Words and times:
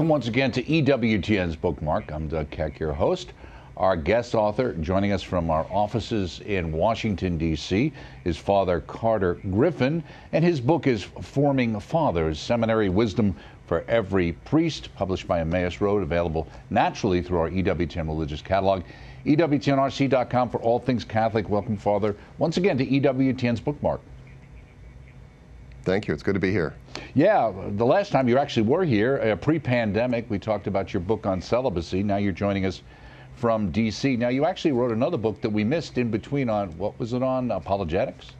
Welcome 0.00 0.08
once 0.08 0.28
again 0.28 0.50
to 0.52 0.62
EWTN's 0.62 1.56
Bookmark. 1.56 2.10
I'm 2.10 2.26
Doug 2.26 2.48
Keck, 2.48 2.80
your 2.80 2.94
host. 2.94 3.34
Our 3.76 3.98
guest 3.98 4.34
author 4.34 4.72
joining 4.72 5.12
us 5.12 5.22
from 5.22 5.50
our 5.50 5.66
offices 5.70 6.40
in 6.46 6.72
Washington, 6.72 7.36
D.C., 7.36 7.92
is 8.24 8.38
Father 8.38 8.80
Carter 8.80 9.34
Griffin, 9.50 10.02
and 10.32 10.42
his 10.42 10.58
book 10.58 10.86
is 10.86 11.02
Forming 11.02 11.78
Fathers 11.78 12.40
Seminary 12.40 12.88
Wisdom 12.88 13.36
for 13.66 13.84
Every 13.88 14.32
Priest, 14.32 14.88
published 14.94 15.28
by 15.28 15.40
Emmaus 15.40 15.82
Road, 15.82 16.02
available 16.02 16.48
naturally 16.70 17.20
through 17.20 17.40
our 17.40 17.50
EWTN 17.50 18.06
religious 18.06 18.40
catalog. 18.40 18.84
EWTNRC.com 19.26 20.48
for 20.48 20.62
all 20.62 20.78
things 20.78 21.04
Catholic. 21.04 21.50
Welcome, 21.50 21.76
Father, 21.76 22.16
once 22.38 22.56
again 22.56 22.78
to 22.78 22.86
EWTN's 22.86 23.60
Bookmark. 23.60 24.00
Thank 25.82 26.08
you. 26.08 26.14
It's 26.14 26.22
good 26.22 26.32
to 26.34 26.40
be 26.40 26.52
here. 26.52 26.74
Yeah, 27.14 27.52
the 27.70 27.86
last 27.86 28.12
time 28.12 28.28
you 28.28 28.38
actually 28.38 28.62
were 28.62 28.84
here, 28.84 29.18
uh, 29.20 29.36
pre 29.36 29.58
pandemic, 29.58 30.30
we 30.30 30.38
talked 30.38 30.66
about 30.66 30.92
your 30.94 31.00
book 31.00 31.26
on 31.26 31.40
celibacy. 31.40 32.02
Now 32.02 32.16
you're 32.16 32.32
joining 32.32 32.66
us 32.66 32.82
from 33.34 33.70
D.C. 33.70 34.16
Now, 34.16 34.28
you 34.28 34.44
actually 34.44 34.72
wrote 34.72 34.92
another 34.92 35.16
book 35.16 35.40
that 35.40 35.50
we 35.50 35.64
missed 35.64 35.96
in 35.98 36.10
between 36.10 36.50
on, 36.50 36.76
what 36.76 36.98
was 37.00 37.14
it 37.14 37.22
on, 37.22 37.50
apologetics? 37.50 38.32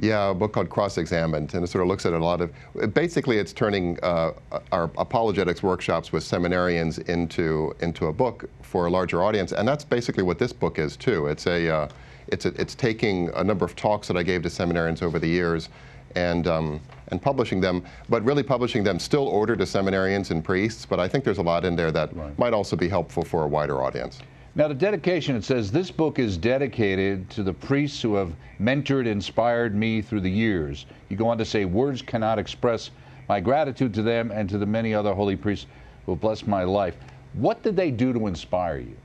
Yeah, 0.00 0.30
a 0.30 0.34
book 0.34 0.52
called 0.52 0.70
Cross 0.70 0.96
Examined, 0.96 1.54
and 1.54 1.64
it 1.64 1.66
sort 1.66 1.82
of 1.82 1.88
looks 1.88 2.06
at 2.06 2.12
a 2.12 2.18
lot 2.18 2.40
of. 2.40 2.52
Basically, 2.94 3.38
it's 3.38 3.52
turning 3.52 3.98
uh, 4.04 4.32
our 4.70 4.84
apologetics 4.96 5.60
workshops 5.60 6.12
with 6.12 6.22
seminarians 6.22 7.00
into 7.08 7.74
into 7.80 8.06
a 8.06 8.12
book 8.12 8.48
for 8.62 8.86
a 8.86 8.90
larger 8.90 9.24
audience, 9.24 9.50
and 9.50 9.66
that's 9.66 9.84
basically 9.84 10.22
what 10.22 10.38
this 10.38 10.52
book 10.52 10.78
is 10.78 10.96
too. 10.96 11.26
It's 11.26 11.48
a 11.48 11.68
uh, 11.68 11.88
it's 12.28 12.46
a, 12.46 12.50
it's 12.60 12.76
taking 12.76 13.28
a 13.34 13.42
number 13.42 13.64
of 13.64 13.74
talks 13.74 14.06
that 14.06 14.16
I 14.16 14.22
gave 14.22 14.42
to 14.42 14.48
seminarians 14.48 15.02
over 15.02 15.18
the 15.18 15.26
years, 15.26 15.68
and 16.14 16.46
um, 16.46 16.80
and 17.08 17.20
publishing 17.20 17.60
them, 17.60 17.84
but 18.08 18.22
really 18.24 18.42
publishing 18.42 18.84
them 18.84 18.98
still 18.98 19.26
ordered 19.28 19.58
to 19.58 19.64
seminarians 19.64 20.30
and 20.30 20.44
priests. 20.44 20.84
But 20.86 21.00
I 21.00 21.08
think 21.08 21.24
there's 21.24 21.38
a 21.38 21.42
lot 21.42 21.64
in 21.64 21.74
there 21.76 21.90
that 21.92 22.14
right. 22.14 22.38
might 22.38 22.52
also 22.52 22.76
be 22.76 22.88
helpful 22.88 23.24
for 23.24 23.44
a 23.44 23.48
wider 23.48 23.82
audience. 23.82 24.20
Now, 24.54 24.66
the 24.66 24.74
dedication, 24.74 25.36
it 25.36 25.44
says, 25.44 25.70
this 25.70 25.90
book 25.90 26.18
is 26.18 26.36
dedicated 26.36 27.30
to 27.30 27.42
the 27.44 27.52
priests 27.52 28.02
who 28.02 28.16
have 28.16 28.32
mentored, 28.60 29.06
inspired 29.06 29.74
me 29.74 30.02
through 30.02 30.22
the 30.22 30.30
years. 30.30 30.86
You 31.08 31.16
go 31.16 31.28
on 31.28 31.38
to 31.38 31.44
say, 31.44 31.64
words 31.64 32.02
cannot 32.02 32.38
express 32.38 32.90
my 33.28 33.40
gratitude 33.40 33.94
to 33.94 34.02
them 34.02 34.32
and 34.32 34.48
to 34.48 34.58
the 34.58 34.66
many 34.66 34.94
other 34.94 35.14
holy 35.14 35.36
priests 35.36 35.66
who 36.04 36.12
have 36.12 36.20
blessed 36.20 36.48
my 36.48 36.64
life. 36.64 36.96
What 37.34 37.62
did 37.62 37.76
they 37.76 37.90
do 37.92 38.12
to 38.12 38.26
inspire 38.26 38.78
you? 38.78 38.96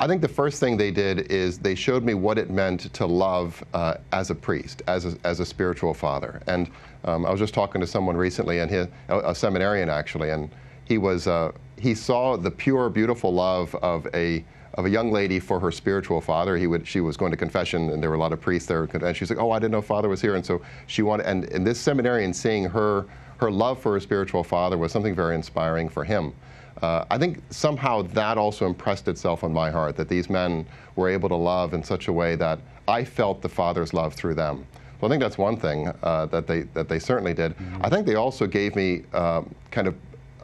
I 0.00 0.06
think 0.06 0.22
the 0.22 0.28
first 0.28 0.60
thing 0.60 0.78
they 0.78 0.90
did 0.90 1.30
is 1.30 1.58
they 1.58 1.74
showed 1.74 2.04
me 2.04 2.14
what 2.14 2.38
it 2.38 2.48
meant 2.48 2.90
to 2.94 3.04
love 3.04 3.62
uh, 3.74 3.96
as 4.12 4.30
a 4.30 4.34
priest, 4.34 4.82
as 4.86 5.04
a, 5.04 5.18
as 5.24 5.40
a 5.40 5.44
spiritual 5.44 5.92
father. 5.92 6.40
And 6.46 6.70
um, 7.04 7.26
I 7.26 7.30
was 7.30 7.38
just 7.38 7.52
talking 7.52 7.82
to 7.82 7.86
someone 7.86 8.16
recently, 8.16 8.60
and 8.60 8.70
he, 8.70 8.78
a, 8.78 8.88
a 9.10 9.34
seminarian 9.34 9.90
actually, 9.90 10.30
and 10.30 10.48
he 10.84 10.96
was 10.96 11.26
uh, 11.26 11.52
he 11.78 11.94
saw 11.94 12.38
the 12.38 12.50
pure, 12.50 12.88
beautiful 12.88 13.32
love 13.32 13.74
of 13.76 14.06
a 14.14 14.42
of 14.74 14.86
a 14.86 14.90
young 14.90 15.12
lady 15.12 15.38
for 15.38 15.60
her 15.60 15.70
spiritual 15.70 16.22
father. 16.22 16.56
He 16.56 16.66
would 16.66 16.88
she 16.88 17.02
was 17.02 17.18
going 17.18 17.30
to 17.30 17.36
confession, 17.36 17.90
and 17.90 18.02
there 18.02 18.08
were 18.08 18.16
a 18.16 18.20
lot 18.20 18.32
of 18.32 18.40
priests 18.40 18.66
there, 18.66 18.84
and 18.84 19.14
she's 19.14 19.28
like, 19.28 19.38
"Oh, 19.38 19.50
I 19.50 19.58
didn't 19.58 19.72
know 19.72 19.82
father 19.82 20.08
was 20.08 20.22
here," 20.22 20.34
and 20.34 20.46
so 20.46 20.62
she 20.86 21.02
wanted. 21.02 21.26
And, 21.26 21.44
and 21.52 21.66
this 21.66 21.78
seminarian 21.78 22.32
seeing 22.32 22.64
her 22.64 23.04
her 23.36 23.50
love 23.50 23.78
for 23.80 23.92
her 23.92 24.00
spiritual 24.00 24.44
father 24.44 24.78
was 24.78 24.92
something 24.92 25.14
very 25.14 25.34
inspiring 25.34 25.90
for 25.90 26.04
him. 26.04 26.32
Uh, 26.82 27.04
I 27.10 27.18
think 27.18 27.42
somehow 27.50 28.02
that 28.02 28.38
also 28.38 28.66
impressed 28.66 29.08
itself 29.08 29.44
on 29.44 29.52
my 29.52 29.70
heart 29.70 29.96
that 29.96 30.08
these 30.08 30.30
men 30.30 30.66
were 30.96 31.08
able 31.08 31.28
to 31.28 31.36
love 31.36 31.74
in 31.74 31.82
such 31.82 32.08
a 32.08 32.12
way 32.12 32.36
that 32.36 32.58
I 32.88 33.04
felt 33.04 33.42
the 33.42 33.48
Father's 33.48 33.92
love 33.92 34.14
through 34.14 34.34
them. 34.34 34.66
So 35.00 35.06
I 35.06 35.10
think 35.10 35.22
that's 35.22 35.38
one 35.38 35.56
thing 35.56 35.92
uh, 36.02 36.26
that 36.26 36.46
they 36.46 36.62
that 36.74 36.88
they 36.88 36.98
certainly 36.98 37.32
did. 37.34 37.56
Mm-hmm. 37.56 37.84
I 37.84 37.88
think 37.88 38.06
they 38.06 38.16
also 38.16 38.46
gave 38.46 38.76
me 38.76 39.02
uh, 39.12 39.42
kind 39.70 39.88
of 39.88 39.94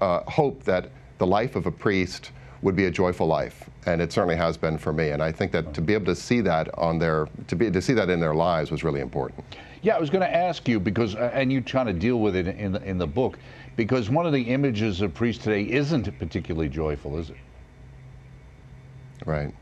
uh, 0.01 0.21
hope 0.31 0.63
that 0.65 0.91
the 1.19 1.27
life 1.27 1.57
of 1.57 1.67
a 1.67 1.71
priest 1.71 2.31
would 2.63 2.75
be 2.75 2.87
a 2.87 2.91
joyful 2.91 3.27
life, 3.27 3.69
and 3.85 4.01
it 4.01 4.13
certainly 4.13 4.37
has 4.37 4.57
been 4.57 4.79
for 4.79 4.93
me. 4.93 5.11
And 5.11 5.23
I 5.23 5.31
think 5.31 5.53
that 5.53 5.75
to 5.75 5.83
be 5.83 5.93
able 5.93 6.07
to 6.07 6.17
see 6.17 6.41
that 6.43 6.73
on 6.79 6.99
their 6.99 7.29
to 7.49 7.57
be 7.57 7.71
to 7.71 7.83
see 7.83 7.93
that 7.95 8.09
in 8.09 8.19
their 8.19 8.35
lives 8.35 8.71
was 8.71 8.83
really 8.83 9.01
important. 9.01 9.45
Yeah, 9.83 9.97
I 9.97 10.01
was 10.01 10.11
going 10.11 10.23
to 10.23 10.35
ask 10.35 10.67
you 10.69 10.81
because, 10.81 11.15
uh, 11.15 11.31
and 11.33 11.53
you 11.53 11.61
try 11.61 11.85
to 11.85 11.93
deal 11.93 12.19
with 12.19 12.35
it 12.35 12.49
in 12.49 12.73
the, 12.73 12.83
in 12.83 12.99
the 12.99 13.07
book 13.07 13.39
because 13.77 14.09
one 14.09 14.27
of 14.27 14.33
the 14.33 14.43
images 14.43 15.03
of 15.03 15.15
priests 15.15 15.45
today 15.45 15.63
isn't 15.63 16.19
particularly 16.19 16.69
joyful, 16.69 17.19
is 17.19 17.31
it? 17.31 17.37
Right. 19.25 19.55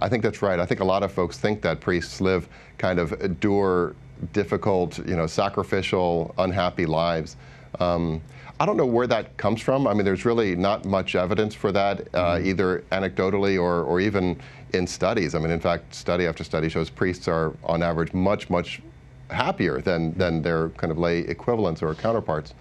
I 0.00 0.08
think 0.08 0.22
that's 0.22 0.42
right. 0.42 0.58
I 0.58 0.66
think 0.66 0.80
a 0.80 0.84
lot 0.84 1.02
of 1.02 1.12
folks 1.12 1.38
think 1.38 1.62
that 1.62 1.80
priests 1.80 2.20
live 2.20 2.48
kind 2.78 2.98
of 2.98 3.40
dour, 3.40 3.94
difficult, 4.32 4.98
you 5.06 5.16
know, 5.16 5.26
sacrificial, 5.26 6.34
unhappy 6.38 6.86
lives. 6.86 7.36
Um, 7.78 8.20
I 8.58 8.66
don't 8.66 8.76
know 8.76 8.86
where 8.86 9.06
that 9.06 9.36
comes 9.36 9.60
from. 9.60 9.86
I 9.86 9.94
mean, 9.94 10.04
there's 10.04 10.24
really 10.24 10.54
not 10.56 10.84
much 10.84 11.14
evidence 11.14 11.54
for 11.54 11.72
that, 11.72 12.00
uh, 12.14 12.34
mm-hmm. 12.34 12.46
either 12.46 12.84
anecdotally 12.92 13.60
or, 13.60 13.84
or 13.84 14.00
even 14.00 14.40
in 14.74 14.86
studies. 14.86 15.34
I 15.34 15.38
mean, 15.38 15.50
in 15.50 15.60
fact, 15.60 15.94
study 15.94 16.26
after 16.26 16.44
study 16.44 16.68
shows 16.68 16.90
priests 16.90 17.28
are, 17.28 17.54
on 17.64 17.82
average, 17.82 18.12
much, 18.12 18.50
much 18.50 18.82
happier 19.30 19.80
than, 19.80 20.12
than 20.14 20.42
their 20.42 20.70
kind 20.70 20.90
of 20.90 20.98
lay 20.98 21.20
equivalents 21.20 21.82
or 21.82 21.94
counterparts. 21.94 22.54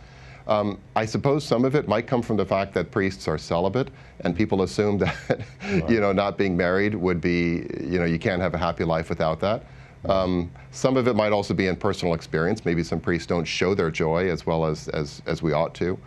Um, 0.50 0.80
I 0.96 1.06
suppose 1.06 1.46
some 1.46 1.64
of 1.64 1.76
it 1.76 1.88
might 1.88 2.08
come 2.08 2.24
from 2.24 2.36
the 2.36 2.46
fact 2.46 2.74
that 2.74 2.90
priests 2.90 3.28
are 3.28 3.38
celibate, 3.38 3.90
and 4.22 4.36
people 4.36 4.64
assume 4.64 4.98
that 5.06 5.16
right. 5.64 5.90
you 5.90 6.02
know 6.02 6.12
not 6.12 6.38
being 6.38 6.58
married 6.58 6.96
would 6.96 7.22
be 7.22 7.68
you 7.80 8.00
know 8.00 8.06
you 8.06 8.18
can't 8.18 8.42
have 8.42 8.56
a 8.56 8.58
happy 8.58 8.84
life 8.84 9.10
without 9.10 9.40
that. 9.40 9.64
Um, 10.06 10.50
some 10.72 10.98
of 10.98 11.08
it 11.08 11.16
might 11.16 11.34
also 11.34 11.54
be 11.54 11.68
in 11.68 11.76
personal 11.76 12.16
experience. 12.16 12.66
Maybe 12.66 12.84
some 12.84 13.00
priests 13.00 13.28
don't 13.28 13.46
show 13.46 13.76
their 13.76 13.92
joy 13.92 14.30
as 14.30 14.46
well 14.46 14.66
as 14.66 14.88
as, 14.90 15.22
as 15.28 15.44
we 15.44 15.54
ought 15.54 15.76
to. 15.76 16.00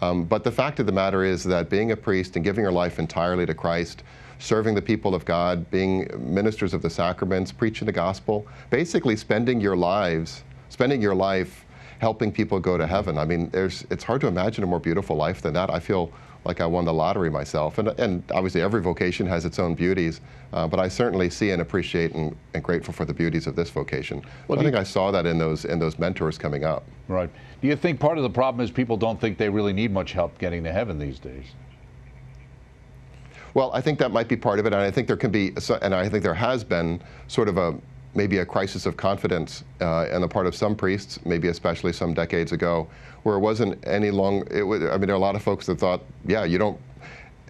Um, 0.00 0.24
but 0.24 0.44
the 0.44 0.52
fact 0.52 0.78
of 0.78 0.86
the 0.86 0.92
matter 0.92 1.24
is 1.24 1.42
that 1.44 1.68
being 1.68 1.90
a 1.90 1.96
priest 1.96 2.36
and 2.36 2.44
giving 2.44 2.62
your 2.62 2.72
life 2.72 3.00
entirely 3.00 3.46
to 3.46 3.54
Christ, 3.54 4.04
serving 4.38 4.76
the 4.76 4.82
people 4.82 5.12
of 5.12 5.24
God, 5.24 5.68
being 5.72 6.08
ministers 6.16 6.72
of 6.72 6.82
the 6.82 6.90
sacraments, 6.90 7.50
preaching 7.50 7.86
the 7.86 7.92
gospel, 7.92 8.46
basically 8.70 9.16
spending 9.16 9.60
your 9.60 9.76
lives, 9.76 10.44
spending 10.68 11.02
your 11.02 11.16
life 11.16 11.64
helping 11.98 12.32
people 12.32 12.60
go 12.60 12.78
to 12.78 12.86
heaven. 12.86 13.18
I 13.18 13.24
mean, 13.24 13.50
there's, 13.50 13.84
it's 13.90 14.04
hard 14.04 14.20
to 14.22 14.26
imagine 14.26 14.64
a 14.64 14.66
more 14.66 14.80
beautiful 14.80 15.16
life 15.16 15.42
than 15.42 15.54
that. 15.54 15.70
I 15.70 15.80
feel 15.80 16.12
like 16.44 16.60
I 16.60 16.66
won 16.66 16.84
the 16.84 16.92
lottery 16.92 17.30
myself. 17.30 17.78
And, 17.78 17.88
and 18.00 18.22
obviously, 18.32 18.62
every 18.62 18.80
vocation 18.80 19.26
has 19.26 19.44
its 19.44 19.58
own 19.58 19.74
beauties, 19.74 20.20
uh, 20.52 20.66
but 20.66 20.78
I 20.78 20.88
certainly 20.88 21.28
see 21.28 21.50
and 21.50 21.60
appreciate 21.60 22.14
and, 22.14 22.36
and, 22.54 22.62
grateful 22.62 22.94
for 22.94 23.04
the 23.04 23.12
beauties 23.12 23.46
of 23.46 23.56
this 23.56 23.70
vocation. 23.70 24.22
Well, 24.46 24.58
I 24.58 24.62
think 24.62 24.76
I 24.76 24.84
saw 24.84 25.10
that 25.10 25.26
in 25.26 25.38
those, 25.38 25.64
in 25.64 25.78
those 25.78 25.98
mentors 25.98 26.38
coming 26.38 26.64
up. 26.64 26.84
Right. 27.08 27.30
Do 27.60 27.68
you 27.68 27.76
think 27.76 27.98
part 27.98 28.16
of 28.18 28.22
the 28.22 28.30
problem 28.30 28.64
is 28.64 28.70
people 28.70 28.96
don't 28.96 29.20
think 29.20 29.36
they 29.36 29.48
really 29.48 29.72
need 29.72 29.92
much 29.92 30.12
help 30.12 30.38
getting 30.38 30.62
to 30.64 30.72
heaven 30.72 30.98
these 30.98 31.18
days? 31.18 31.44
Well, 33.54 33.72
I 33.74 33.80
think 33.80 33.98
that 33.98 34.12
might 34.12 34.28
be 34.28 34.36
part 34.36 34.60
of 34.60 34.66
it, 34.66 34.72
and 34.72 34.80
I 34.80 34.90
think 34.90 35.08
there 35.08 35.16
can 35.16 35.30
be, 35.30 35.52
and 35.82 35.94
I 35.94 36.08
think 36.08 36.22
there 36.22 36.34
has 36.34 36.62
been 36.62 37.02
sort 37.26 37.48
of 37.48 37.58
a 37.58 37.74
maybe 38.18 38.38
a 38.38 38.44
crisis 38.44 38.84
of 38.84 38.96
confidence 38.96 39.64
uh, 39.80 40.08
on 40.12 40.20
the 40.20 40.28
part 40.28 40.46
of 40.46 40.54
some 40.54 40.74
priests, 40.74 41.20
maybe 41.24 41.48
especially 41.48 41.92
some 41.92 42.12
decades 42.12 42.50
ago, 42.52 42.86
where 43.22 43.36
it 43.36 43.38
wasn't 43.38 43.78
any 43.86 44.10
long. 44.10 44.46
It 44.50 44.64
was, 44.64 44.82
I 44.82 44.96
mean, 44.98 45.06
there 45.06 45.12
are 45.12 45.22
a 45.24 45.26
lot 45.30 45.36
of 45.36 45.42
folks 45.42 45.66
that 45.66 45.78
thought, 45.78 46.02
yeah, 46.26 46.44
you 46.44 46.58
don't. 46.58 46.78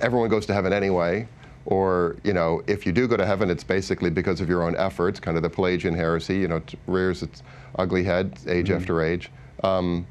Everyone 0.00 0.28
goes 0.28 0.44
to 0.46 0.54
heaven 0.54 0.72
anyway, 0.72 1.26
or 1.64 2.16
you 2.22 2.34
know, 2.34 2.62
if 2.66 2.86
you 2.86 2.92
do 2.92 3.08
go 3.08 3.16
to 3.16 3.26
heaven, 3.26 3.50
it's 3.50 3.64
basically 3.64 4.10
because 4.10 4.40
of 4.42 4.48
your 4.48 4.62
own 4.62 4.76
efforts. 4.76 5.18
Kind 5.18 5.36
of 5.38 5.42
the 5.42 5.50
Pelagian 5.50 5.94
heresy, 5.94 6.36
you 6.36 6.48
know, 6.48 6.62
rears 6.86 7.22
its 7.22 7.42
ugly 7.76 8.04
head 8.04 8.38
age 8.46 8.68
mm-hmm. 8.68 8.76
after 8.76 9.02
age. 9.02 9.30
Um, 9.64 10.06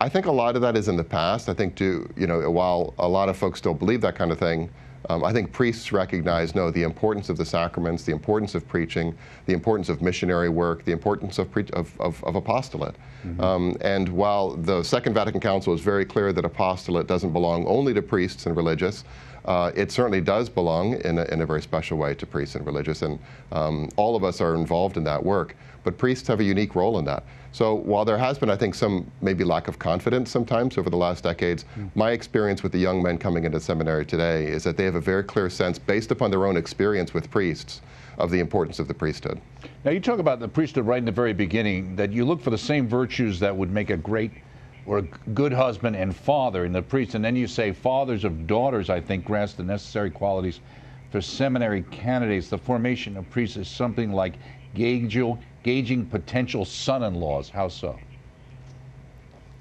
I 0.00 0.08
think 0.08 0.26
a 0.26 0.32
lot 0.32 0.56
of 0.56 0.62
that 0.62 0.76
is 0.76 0.88
in 0.88 0.96
the 0.96 1.04
past. 1.04 1.48
I 1.48 1.54
think, 1.54 1.74
do 1.74 2.08
you 2.16 2.26
know, 2.26 2.50
while 2.50 2.94
a 2.98 3.08
lot 3.08 3.28
of 3.28 3.36
folks 3.36 3.58
still 3.58 3.74
believe 3.74 4.00
that 4.00 4.16
kind 4.16 4.32
of 4.32 4.38
thing 4.38 4.70
um, 5.08 5.24
I 5.24 5.32
think 5.32 5.52
priests 5.52 5.90
recognize, 5.92 6.54
no, 6.54 6.70
the 6.70 6.82
importance 6.82 7.28
of 7.28 7.36
the 7.36 7.44
sacraments, 7.44 8.04
the 8.04 8.12
importance 8.12 8.54
of 8.54 8.68
preaching, 8.68 9.16
the 9.46 9.54
importance 9.54 9.88
of 9.88 10.02
missionary 10.02 10.48
work, 10.50 10.84
the 10.84 10.92
importance 10.92 11.38
of, 11.38 11.50
pre- 11.50 11.68
of, 11.72 11.98
of, 12.00 12.22
of, 12.24 12.34
apostolate. 12.34 12.94
Mm-hmm. 13.26 13.40
Um, 13.40 13.76
and 13.80 14.08
while 14.08 14.50
the 14.50 14.82
Second 14.82 15.14
Vatican 15.14 15.40
Council 15.40 15.72
is 15.72 15.80
very 15.80 16.04
clear 16.04 16.32
that 16.32 16.44
apostolate 16.44 17.06
doesn't 17.06 17.32
belong 17.32 17.66
only 17.66 17.94
to 17.94 18.02
priests 18.02 18.46
and 18.46 18.54
religious, 18.56 19.04
uh, 19.46 19.72
it 19.74 19.90
certainly 19.90 20.20
does 20.20 20.50
belong 20.50 21.00
in 21.00 21.18
a, 21.18 21.24
in 21.32 21.40
a, 21.40 21.46
very 21.46 21.62
special 21.62 21.96
way 21.96 22.14
to 22.14 22.26
priests 22.26 22.54
and 22.54 22.66
religious, 22.66 23.00
and 23.00 23.18
um, 23.52 23.88
all 23.96 24.14
of 24.14 24.22
us 24.22 24.42
are 24.42 24.54
involved 24.54 24.98
in 24.98 25.04
that 25.04 25.22
work. 25.22 25.56
But 25.84 25.96
priests 25.96 26.28
have 26.28 26.40
a 26.40 26.44
unique 26.44 26.74
role 26.74 26.98
in 26.98 27.06
that. 27.06 27.24
So 27.58 27.74
while 27.74 28.04
there 28.04 28.18
has 28.18 28.38
been, 28.38 28.50
I 28.50 28.56
think, 28.56 28.76
some 28.76 29.10
maybe 29.20 29.42
lack 29.42 29.66
of 29.66 29.80
confidence 29.80 30.30
sometimes 30.30 30.78
over 30.78 30.90
the 30.90 30.96
last 30.96 31.24
decades, 31.24 31.64
mm. 31.76 31.90
my 31.96 32.12
experience 32.12 32.62
with 32.62 32.70
the 32.70 32.78
young 32.78 33.02
men 33.02 33.18
coming 33.18 33.42
into 33.42 33.58
seminary 33.58 34.06
today 34.06 34.46
is 34.46 34.62
that 34.62 34.76
they 34.76 34.84
have 34.84 34.94
a 34.94 35.00
very 35.00 35.24
clear 35.24 35.50
sense, 35.50 35.76
based 35.76 36.12
upon 36.12 36.30
their 36.30 36.46
own 36.46 36.56
experience 36.56 37.12
with 37.12 37.28
priests, 37.32 37.80
of 38.18 38.30
the 38.30 38.38
importance 38.38 38.78
of 38.78 38.86
the 38.86 38.94
priesthood. 38.94 39.40
Now, 39.84 39.90
you 39.90 39.98
talk 39.98 40.20
about 40.20 40.38
the 40.38 40.46
priesthood 40.46 40.86
right 40.86 40.98
in 40.98 41.04
the 41.04 41.10
very 41.10 41.32
beginning, 41.32 41.96
that 41.96 42.12
you 42.12 42.24
look 42.24 42.40
for 42.40 42.50
the 42.50 42.56
same 42.56 42.86
virtues 42.86 43.40
that 43.40 43.56
would 43.56 43.72
make 43.72 43.90
a 43.90 43.96
great 43.96 44.30
or 44.86 44.98
a 44.98 45.02
good 45.34 45.52
husband 45.52 45.96
and 45.96 46.14
father 46.14 46.64
in 46.64 46.70
the 46.70 46.80
priest. 46.80 47.16
And 47.16 47.24
then 47.24 47.34
you 47.34 47.48
say 47.48 47.72
fathers 47.72 48.22
of 48.22 48.46
daughters, 48.46 48.88
I 48.88 49.00
think, 49.00 49.24
grasp 49.24 49.56
the 49.56 49.64
necessary 49.64 50.12
qualities 50.12 50.60
for 51.10 51.20
seminary 51.20 51.82
candidates. 51.90 52.50
The 52.50 52.58
formation 52.58 53.16
of 53.16 53.28
priests 53.30 53.56
is 53.56 53.66
something 53.66 54.12
like 54.12 54.34
gauging, 54.74 55.40
gauging 55.62 56.06
potential 56.06 56.64
son 56.64 57.02
in 57.02 57.14
laws. 57.14 57.48
How 57.48 57.68
so? 57.68 57.98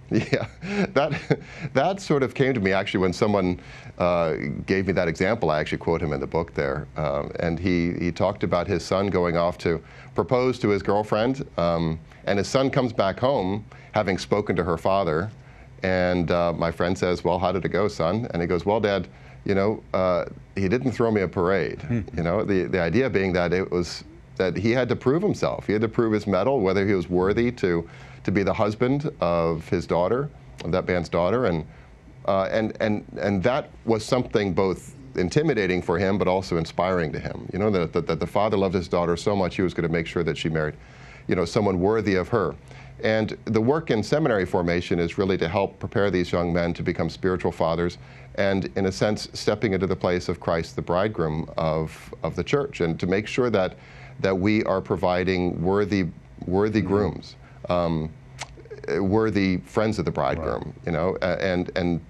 Yeah, 0.09 0.47
that 0.93 1.39
that 1.73 1.99
sort 1.99 2.23
of 2.23 2.33
came 2.33 2.53
to 2.53 2.61
me 2.61 2.71
actually 2.71 3.01
when 3.01 3.11
someone 3.11 3.59
uh, 3.97 4.35
gave 4.65 4.87
me 4.87 4.93
that 4.93 5.09
example. 5.09 5.49
I 5.49 5.59
actually 5.59 5.79
quote 5.79 6.01
him 6.01 6.13
in 6.13 6.21
the 6.21 6.27
book 6.27 6.53
there, 6.53 6.87
um, 6.95 7.29
and 7.41 7.59
he 7.59 7.91
he 7.99 8.11
talked 8.11 8.43
about 8.43 8.67
his 8.67 8.85
son 8.85 9.07
going 9.07 9.35
off 9.35 9.57
to 9.59 9.83
propose 10.15 10.59
to 10.59 10.69
his 10.69 10.81
girlfriend, 10.81 11.45
um, 11.57 11.99
and 12.25 12.39
his 12.39 12.47
son 12.47 12.69
comes 12.69 12.93
back 12.93 13.19
home 13.19 13.65
having 13.91 14.17
spoken 14.17 14.55
to 14.55 14.63
her 14.63 14.77
father, 14.77 15.29
and 15.83 16.31
uh, 16.31 16.53
my 16.53 16.71
friend 16.71 16.97
says, 16.97 17.25
"Well, 17.25 17.37
how 17.37 17.51
did 17.51 17.65
it 17.65 17.69
go, 17.69 17.89
son?" 17.89 18.27
And 18.31 18.41
he 18.41 18.47
goes, 18.47 18.65
"Well, 18.65 18.79
Dad, 18.79 19.09
you 19.43 19.55
know, 19.55 19.83
uh, 19.93 20.25
he 20.55 20.69
didn't 20.69 20.93
throw 20.93 21.11
me 21.11 21.21
a 21.21 21.27
parade. 21.27 21.81
Hmm. 21.81 22.01
you 22.15 22.23
know, 22.23 22.45
the 22.45 22.63
the 22.63 22.79
idea 22.79 23.09
being 23.09 23.33
that 23.33 23.51
it 23.51 23.69
was." 23.69 24.05
That 24.37 24.55
he 24.55 24.71
had 24.71 24.89
to 24.89 24.95
prove 24.95 25.21
himself. 25.21 25.65
He 25.67 25.73
had 25.73 25.81
to 25.81 25.87
prove 25.87 26.13
his 26.13 26.27
mettle, 26.27 26.61
whether 26.61 26.85
he 26.85 26.93
was 26.93 27.09
worthy 27.09 27.51
to 27.53 27.89
to 28.23 28.31
be 28.31 28.43
the 28.43 28.53
husband 28.53 29.11
of 29.21 29.67
his 29.69 29.87
daughter, 29.87 30.29
of 30.63 30.71
that 30.71 30.87
man's 30.87 31.09
daughter, 31.09 31.45
and 31.45 31.65
uh, 32.25 32.49
and 32.51 32.75
and 32.79 33.05
and 33.19 33.43
that 33.43 33.69
was 33.85 34.05
something 34.05 34.53
both 34.53 34.95
intimidating 35.15 35.81
for 35.81 35.97
him, 35.97 36.17
but 36.17 36.27
also 36.27 36.57
inspiring 36.57 37.11
to 37.11 37.19
him. 37.19 37.49
You 37.51 37.59
know 37.59 37.71
that, 37.71 37.93
that, 37.93 38.07
that 38.07 38.19
the 38.19 38.27
father 38.27 38.57
loved 38.57 38.75
his 38.75 38.87
daughter 38.87 39.17
so 39.17 39.35
much 39.35 39.55
he 39.55 39.61
was 39.61 39.73
going 39.73 39.87
to 39.87 39.91
make 39.91 40.07
sure 40.07 40.23
that 40.23 40.37
she 40.37 40.49
married, 40.49 40.75
you 41.27 41.35
know, 41.35 41.45
someone 41.45 41.79
worthy 41.79 42.15
of 42.15 42.27
her. 42.29 42.55
And 43.03 43.37
the 43.45 43.61
work 43.61 43.91
in 43.91 44.01
seminary 44.01 44.45
formation 44.45 44.99
is 44.99 45.17
really 45.17 45.37
to 45.37 45.47
help 45.47 45.77
prepare 45.79 46.09
these 46.09 46.31
young 46.31 46.51
men 46.51 46.73
to 46.73 46.83
become 46.83 47.09
spiritual 47.09 47.51
fathers 47.51 47.97
and, 48.35 48.71
in 48.75 48.87
a 48.87 48.91
sense, 48.91 49.29
stepping 49.33 49.73
into 49.73 49.87
the 49.87 49.95
place 49.95 50.29
of 50.29 50.39
Christ, 50.39 50.75
the 50.75 50.81
bridegroom 50.81 51.49
of, 51.57 52.13
of 52.23 52.35
the 52.35 52.43
church, 52.43 52.81
and 52.81 52.99
to 52.99 53.07
make 53.07 53.27
sure 53.27 53.49
that, 53.49 53.75
that 54.19 54.37
we 54.37 54.63
are 54.63 54.81
providing 54.81 55.61
worthy, 55.61 56.05
worthy 56.45 56.79
mm-hmm. 56.79 56.87
grooms 56.87 57.35
um, 57.69 58.09
worthy 58.99 59.57
friends 59.57 59.99
of 59.99 60.05
the 60.05 60.11
bridegroom, 60.11 60.63
right. 60.63 60.73
you 60.85 60.91
know, 60.91 61.17
and, 61.21 61.71
and, 61.75 62.01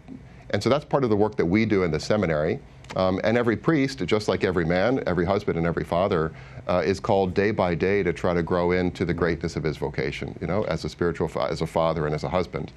and 0.51 0.61
so 0.61 0.69
that's 0.69 0.85
part 0.85 1.03
of 1.03 1.09
the 1.09 1.15
work 1.15 1.35
that 1.35 1.45
we 1.45 1.65
do 1.65 1.83
in 1.83 1.91
the 1.91 1.99
seminary. 1.99 2.59
Um, 2.95 3.19
and 3.23 3.37
every 3.37 3.57
priest, 3.57 4.05
just 4.05 4.27
like 4.27 4.45
every 4.45 4.63
man, 4.63 5.03
every 5.07 5.25
husband, 5.25 5.57
and 5.57 5.67
every 5.67 5.83
father, 5.83 6.33
uh, 6.67 6.83
is 6.85 6.99
called 6.99 7.33
day 7.33 7.51
by 7.51 7.75
day 7.75 8.01
to 8.01 8.13
try 8.13 8.33
to 8.33 8.41
grow 8.41 8.71
into 8.71 9.03
the 9.03 9.13
greatness 9.13 9.55
of 9.55 9.63
his 9.63 9.75
vocation, 9.75 10.37
you 10.39 10.47
know, 10.47 10.63
as 10.63 10.85
a 10.85 10.89
spiritual, 10.89 11.27
fa- 11.27 11.47
as 11.49 11.61
a 11.61 11.67
father 11.67 12.05
and 12.05 12.15
as 12.15 12.23
a 12.23 12.29
husband. 12.29 12.71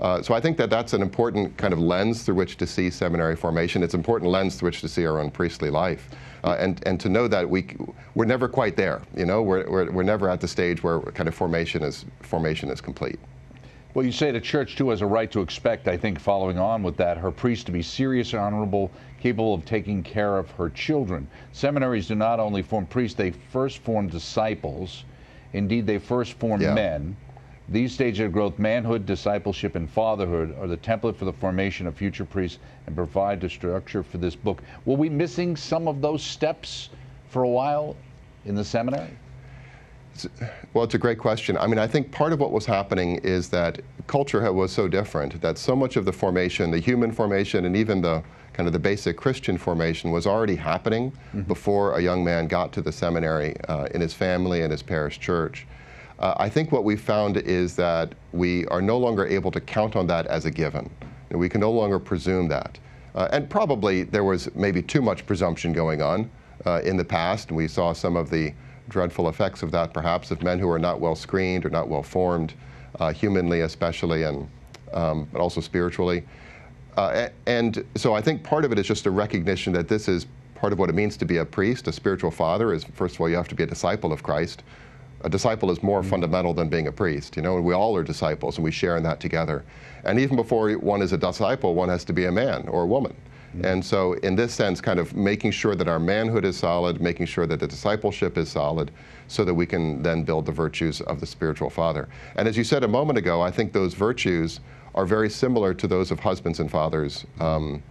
Uh, 0.00 0.20
so 0.20 0.34
I 0.34 0.40
think 0.40 0.58
that 0.58 0.68
that's 0.68 0.92
an 0.92 1.00
important 1.00 1.56
kind 1.56 1.72
of 1.72 1.78
lens 1.78 2.24
through 2.24 2.34
which 2.34 2.56
to 2.58 2.66
see 2.66 2.90
seminary 2.90 3.36
formation. 3.36 3.82
It's 3.82 3.94
an 3.94 4.00
important 4.00 4.30
lens 4.30 4.56
through 4.56 4.68
which 4.68 4.80
to 4.82 4.88
see 4.88 5.06
our 5.06 5.18
own 5.18 5.30
priestly 5.30 5.70
life 5.70 6.10
uh, 6.44 6.56
and, 6.58 6.80
and 6.86 7.00
to 7.00 7.08
know 7.08 7.26
that 7.26 7.48
we, 7.48 7.66
we're 8.14 8.26
never 8.26 8.48
quite 8.48 8.76
there. 8.76 9.02
You 9.16 9.24
know, 9.24 9.42
we're, 9.42 9.68
we're, 9.68 9.90
we're 9.90 10.02
never 10.02 10.28
at 10.28 10.40
the 10.40 10.48
stage 10.48 10.82
where 10.82 11.00
kind 11.00 11.28
of 11.28 11.34
formation 11.34 11.82
is, 11.82 12.04
formation 12.20 12.70
is 12.70 12.80
complete. 12.80 13.18
Well, 13.94 14.04
you 14.04 14.12
say 14.12 14.30
the 14.30 14.40
church 14.40 14.76
too 14.76 14.90
has 14.90 15.00
a 15.00 15.06
right 15.06 15.30
to 15.32 15.40
expect, 15.40 15.88
I 15.88 15.96
think, 15.96 16.20
following 16.20 16.58
on 16.58 16.82
with 16.82 16.96
that, 16.98 17.16
her 17.16 17.30
priest 17.30 17.66
to 17.66 17.72
be 17.72 17.80
serious, 17.80 18.32
and 18.32 18.42
honorable, 18.42 18.90
capable 19.20 19.54
of 19.54 19.64
taking 19.64 20.02
care 20.02 20.36
of 20.36 20.50
her 20.52 20.68
children. 20.68 21.26
Seminaries 21.52 22.08
do 22.08 22.14
not 22.14 22.40
only 22.40 22.60
form 22.60 22.86
priests, 22.86 23.16
they 23.16 23.30
first 23.30 23.78
form 23.78 24.08
disciples. 24.08 25.04
Indeed, 25.52 25.86
they 25.86 25.98
first 25.98 26.34
form 26.34 26.60
yeah. 26.60 26.74
men. 26.74 27.16
These 27.68 27.94
stages 27.94 28.26
of 28.26 28.32
growth, 28.32 28.58
manhood, 28.58 29.06
discipleship, 29.06 29.74
and 29.74 29.88
fatherhood, 29.88 30.54
are 30.60 30.66
the 30.66 30.76
template 30.76 31.16
for 31.16 31.24
the 31.24 31.32
formation 31.32 31.86
of 31.86 31.94
future 31.96 32.24
priests 32.24 32.58
and 32.86 32.94
provide 32.94 33.40
the 33.40 33.48
structure 33.48 34.02
for 34.02 34.18
this 34.18 34.36
book. 34.36 34.62
Were 34.84 34.96
we 34.96 35.08
missing 35.08 35.56
some 35.56 35.88
of 35.88 36.02
those 36.02 36.22
steps 36.22 36.90
for 37.30 37.42
a 37.42 37.48
while 37.48 37.96
in 38.44 38.54
the 38.54 38.64
seminary? 38.64 39.16
Well, 40.74 40.84
it's 40.84 40.94
a 40.94 40.98
great 40.98 41.18
question. 41.18 41.56
I 41.56 41.66
mean, 41.66 41.78
I 41.78 41.86
think 41.86 42.12
part 42.12 42.32
of 42.32 42.38
what 42.38 42.52
was 42.52 42.66
happening 42.66 43.16
is 43.24 43.48
that 43.48 43.80
culture 44.06 44.52
was 44.52 44.70
so 44.70 44.86
different 44.86 45.40
that 45.40 45.58
so 45.58 45.74
much 45.74 45.96
of 45.96 46.04
the 46.04 46.12
formation, 46.12 46.70
the 46.70 46.78
human 46.78 47.10
formation, 47.10 47.64
and 47.64 47.76
even 47.76 48.00
the 48.00 48.22
kind 48.52 48.68
of 48.68 48.72
the 48.72 48.78
basic 48.78 49.16
Christian 49.16 49.58
formation 49.58 50.12
was 50.12 50.26
already 50.26 50.54
happening 50.54 51.10
mm-hmm. 51.10 51.40
before 51.42 51.98
a 51.98 52.00
young 52.00 52.22
man 52.22 52.46
got 52.46 52.72
to 52.74 52.82
the 52.82 52.92
seminary 52.92 53.56
uh, 53.68 53.86
in 53.86 54.00
his 54.00 54.14
family 54.14 54.62
and 54.62 54.70
his 54.70 54.82
parish 54.82 55.18
church. 55.18 55.66
Uh, 56.24 56.32
I 56.38 56.48
think 56.48 56.72
what 56.72 56.84
we 56.84 56.96
found 56.96 57.36
is 57.36 57.76
that 57.76 58.14
we 58.32 58.64
are 58.68 58.80
no 58.80 58.96
longer 58.96 59.26
able 59.26 59.50
to 59.50 59.60
count 59.60 59.94
on 59.94 60.06
that 60.06 60.26
as 60.28 60.46
a 60.46 60.50
given. 60.50 60.88
We 61.30 61.50
can 61.50 61.60
no 61.60 61.70
longer 61.70 61.98
presume 61.98 62.48
that. 62.48 62.78
Uh, 63.14 63.28
and 63.30 63.50
probably 63.50 64.04
there 64.04 64.24
was 64.24 64.48
maybe 64.54 64.80
too 64.80 65.02
much 65.02 65.26
presumption 65.26 65.74
going 65.74 66.00
on 66.00 66.30
uh, 66.64 66.80
in 66.82 66.96
the 66.96 67.04
past. 67.04 67.52
We 67.52 67.68
saw 67.68 67.92
some 67.92 68.16
of 68.16 68.30
the 68.30 68.54
dreadful 68.88 69.28
effects 69.28 69.62
of 69.62 69.70
that, 69.72 69.92
perhaps, 69.92 70.30
of 70.30 70.42
men 70.42 70.58
who 70.58 70.70
are 70.70 70.78
not 70.78 70.98
well 70.98 71.14
screened 71.14 71.66
or 71.66 71.68
not 71.68 71.88
well 71.88 72.02
formed, 72.02 72.54
uh, 73.00 73.12
humanly 73.12 73.60
especially, 73.60 74.22
and 74.22 74.48
um, 74.94 75.28
but 75.30 75.42
also 75.42 75.60
spiritually. 75.60 76.24
Uh, 76.96 77.28
and 77.44 77.84
so 77.96 78.14
I 78.14 78.22
think 78.22 78.42
part 78.42 78.64
of 78.64 78.72
it 78.72 78.78
is 78.78 78.86
just 78.86 79.04
a 79.04 79.10
recognition 79.10 79.74
that 79.74 79.88
this 79.88 80.08
is 80.08 80.24
part 80.54 80.72
of 80.72 80.78
what 80.78 80.88
it 80.88 80.94
means 80.94 81.18
to 81.18 81.26
be 81.26 81.36
a 81.36 81.44
priest, 81.44 81.86
a 81.86 81.92
spiritual 81.92 82.30
father. 82.30 82.72
Is 82.72 82.84
first 82.94 83.16
of 83.16 83.20
all 83.20 83.28
you 83.28 83.36
have 83.36 83.48
to 83.48 83.54
be 83.54 83.64
a 83.64 83.66
disciple 83.66 84.10
of 84.10 84.22
Christ 84.22 84.62
a 85.24 85.28
disciple 85.28 85.70
is 85.70 85.82
more 85.82 86.00
mm-hmm. 86.00 86.10
fundamental 86.10 86.54
than 86.54 86.68
being 86.68 86.86
a 86.86 86.92
priest. 86.92 87.36
You 87.36 87.42
know, 87.42 87.56
and 87.56 87.64
we 87.64 87.74
all 87.74 87.96
are 87.96 88.04
disciples, 88.04 88.56
and 88.56 88.64
we 88.64 88.70
share 88.70 88.96
in 88.96 89.02
that 89.02 89.18
together. 89.18 89.64
And 90.04 90.20
even 90.20 90.36
before 90.36 90.70
one 90.74 91.02
is 91.02 91.12
a 91.12 91.18
disciple, 91.18 91.74
one 91.74 91.88
has 91.88 92.04
to 92.04 92.12
be 92.12 92.26
a 92.26 92.32
man 92.32 92.68
or 92.68 92.82
a 92.82 92.86
woman. 92.86 93.16
Mm-hmm. 93.56 93.64
And 93.64 93.84
so, 93.84 94.12
in 94.14 94.36
this 94.36 94.52
sense, 94.52 94.80
kind 94.80 94.98
of 94.98 95.14
making 95.14 95.52
sure 95.52 95.74
that 95.74 95.88
our 95.88 95.98
manhood 95.98 96.44
is 96.44 96.56
solid, 96.56 97.00
making 97.00 97.26
sure 97.26 97.46
that 97.46 97.60
the 97.60 97.66
discipleship 97.66 98.36
is 98.36 98.50
solid, 98.50 98.90
so 99.28 99.44
that 99.44 99.54
we 99.54 99.66
can 99.66 100.02
then 100.02 100.24
build 100.24 100.46
the 100.46 100.52
virtues 100.52 101.00
of 101.02 101.20
the 101.20 101.26
spiritual 101.26 101.70
father. 101.70 102.08
And 102.36 102.46
as 102.46 102.56
you 102.56 102.64
said 102.64 102.84
a 102.84 102.88
moment 102.88 103.18
ago, 103.18 103.40
I 103.40 103.50
think 103.50 103.72
those 103.72 103.94
virtues 103.94 104.60
are 104.94 105.06
very 105.06 105.30
similar 105.30 105.74
to 105.74 105.86
those 105.88 106.10
of 106.10 106.20
husbands 106.20 106.60
and 106.60 106.70
fathers. 106.70 107.24
Um, 107.40 107.82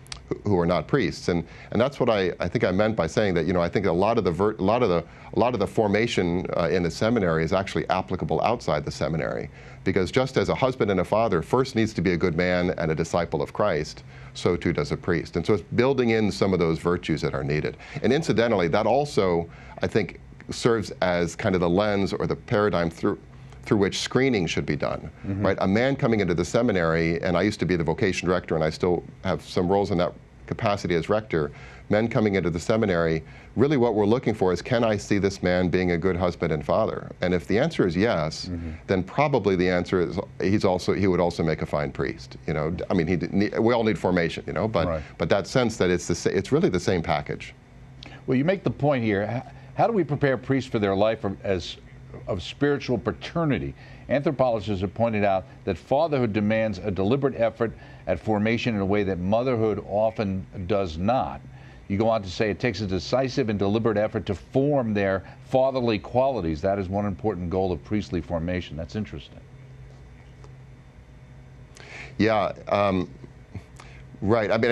who 0.43 0.59
are 0.59 0.65
not 0.65 0.87
priests. 0.87 1.27
And, 1.27 1.45
and 1.71 1.81
that's 1.81 1.99
what 1.99 2.09
I, 2.09 2.31
I 2.39 2.47
think 2.47 2.63
I 2.63 2.71
meant 2.71 2.95
by 2.95 3.07
saying 3.07 3.33
that, 3.35 3.45
you 3.45 3.53
know, 3.53 3.61
I 3.61 3.69
think 3.69 3.85
a 3.85 3.91
lot 3.91 4.17
of 4.17 4.23
the, 4.23 4.31
ver- 4.31 4.55
a 4.55 4.63
lot 4.63 4.83
of 4.83 4.89
the, 4.89 5.03
a 5.33 5.39
lot 5.39 5.53
of 5.53 5.59
the 5.59 5.67
formation 5.67 6.45
uh, 6.55 6.69
in 6.69 6.83
the 6.83 6.91
seminary 6.91 7.43
is 7.43 7.53
actually 7.53 7.87
applicable 7.89 8.41
outside 8.41 8.85
the 8.85 8.91
seminary. 8.91 9.49
Because 9.83 10.11
just 10.11 10.37
as 10.37 10.49
a 10.49 10.55
husband 10.55 10.91
and 10.91 10.99
a 10.99 11.05
father 11.05 11.41
first 11.41 11.75
needs 11.75 11.93
to 11.93 12.01
be 12.01 12.13
a 12.13 12.17
good 12.17 12.37
man 12.37 12.71
and 12.77 12.91
a 12.91 12.95
disciple 12.95 13.41
of 13.41 13.51
Christ, 13.51 14.03
so 14.33 14.55
too 14.55 14.73
does 14.73 14.91
a 14.91 14.97
priest. 14.97 15.35
And 15.35 15.45
so 15.45 15.55
it's 15.55 15.63
building 15.75 16.11
in 16.11 16.31
some 16.31 16.53
of 16.53 16.59
those 16.59 16.79
virtues 16.79 17.21
that 17.21 17.33
are 17.33 17.43
needed. 17.43 17.77
And 18.01 18.13
incidentally, 18.13 18.67
that 18.69 18.85
also, 18.85 19.49
I 19.81 19.87
think, 19.87 20.19
serves 20.49 20.91
as 21.01 21.35
kind 21.35 21.55
of 21.55 21.61
the 21.61 21.69
lens 21.69 22.13
or 22.13 22.27
the 22.27 22.35
paradigm 22.35 22.89
through 22.89 23.19
through 23.65 23.77
which 23.77 23.99
screening 23.99 24.45
should 24.45 24.65
be 24.65 24.75
done. 24.75 25.09
Mm-hmm. 25.25 25.45
Right, 25.45 25.57
a 25.61 25.67
man 25.67 25.95
coming 25.95 26.19
into 26.19 26.33
the 26.33 26.43
seminary, 26.43 27.21
and 27.21 27.37
I 27.37 27.43
used 27.43 27.61
to 27.61 27.65
be 27.65 27.77
the 27.77 27.83
vocation 27.83 28.27
director, 28.27 28.55
and 28.55 28.63
I 28.63 28.69
still 28.69 29.03
have 29.23 29.41
some 29.41 29.69
roles 29.69 29.91
in 29.91 29.97
that 29.99 30.13
capacity 30.47 30.95
as 30.95 31.09
rector. 31.09 31.51
Men 31.89 32.07
coming 32.07 32.35
into 32.35 32.49
the 32.49 32.59
seminary, 32.59 33.23
really 33.55 33.77
what 33.77 33.93
we're 33.93 34.05
looking 34.05 34.33
for 34.33 34.53
is 34.53 34.61
can 34.61 34.83
I 34.83 34.97
see 34.97 35.17
this 35.17 35.43
man 35.43 35.69
being 35.69 35.91
a 35.91 35.97
good 35.97 36.15
husband 36.15 36.51
and 36.51 36.65
father? 36.65 37.11
And 37.21 37.33
if 37.33 37.47
the 37.47 37.59
answer 37.59 37.85
is 37.85 37.95
yes, 37.95 38.45
mm-hmm. 38.45 38.71
then 38.87 39.03
probably 39.03 39.55
the 39.55 39.69
answer 39.69 40.01
is 40.01 40.17
he's 40.41 40.65
also 40.65 40.93
he 40.93 41.07
would 41.07 41.19
also 41.19 41.43
make 41.43 41.61
a 41.61 41.65
fine 41.65 41.91
priest. 41.91 42.37
You 42.47 42.53
know, 42.53 42.75
I 42.89 42.93
mean, 42.93 43.07
he, 43.07 43.49
we 43.59 43.73
all 43.73 43.83
need 43.83 43.99
formation, 43.99 44.43
you 44.47 44.53
know, 44.53 44.67
but 44.67 44.87
right. 44.87 45.03
but 45.17 45.29
that 45.29 45.45
sense 45.45 45.77
that 45.77 45.89
it's 45.89 46.07
the 46.07 46.35
it's 46.35 46.51
really 46.51 46.69
the 46.69 46.79
same 46.79 47.01
package. 47.01 47.53
Well, 48.25 48.37
you 48.37 48.45
make 48.45 48.63
the 48.63 48.71
point 48.71 49.03
here. 49.03 49.43
How 49.75 49.87
do 49.87 49.93
we 49.93 50.03
prepare 50.03 50.37
priests 50.37 50.69
for 50.69 50.79
their 50.79 50.95
life 50.95 51.25
as 51.43 51.77
of 52.27 52.41
spiritual 52.41 52.97
paternity. 52.97 53.73
Anthropologists 54.09 54.81
have 54.81 54.93
pointed 54.93 55.23
out 55.23 55.45
that 55.63 55.77
fatherhood 55.77 56.33
demands 56.33 56.77
a 56.79 56.91
deliberate 56.91 57.35
effort 57.39 57.71
at 58.07 58.19
formation 58.19 58.75
in 58.75 58.81
a 58.81 58.85
way 58.85 59.03
that 59.03 59.19
motherhood 59.19 59.83
often 59.87 60.45
does 60.67 60.97
not. 60.97 61.41
You 61.87 61.97
go 61.97 62.09
on 62.09 62.23
to 62.23 62.29
say 62.29 62.49
it 62.49 62.59
takes 62.59 62.81
a 62.81 62.87
decisive 62.87 63.49
and 63.49 63.59
deliberate 63.59 63.97
effort 63.97 64.25
to 64.27 64.35
form 64.35 64.93
their 64.93 65.23
fatherly 65.45 65.99
qualities. 65.99 66.61
That 66.61 66.79
is 66.79 66.89
one 66.89 67.05
important 67.05 67.49
goal 67.49 67.71
of 67.71 67.83
priestly 67.83 68.21
formation. 68.21 68.75
That's 68.75 68.95
interesting. 68.95 69.39
Yeah. 72.17 72.53
Um, 72.69 73.09
Right. 74.23 74.51
I 74.51 74.57
mean, 74.57 74.71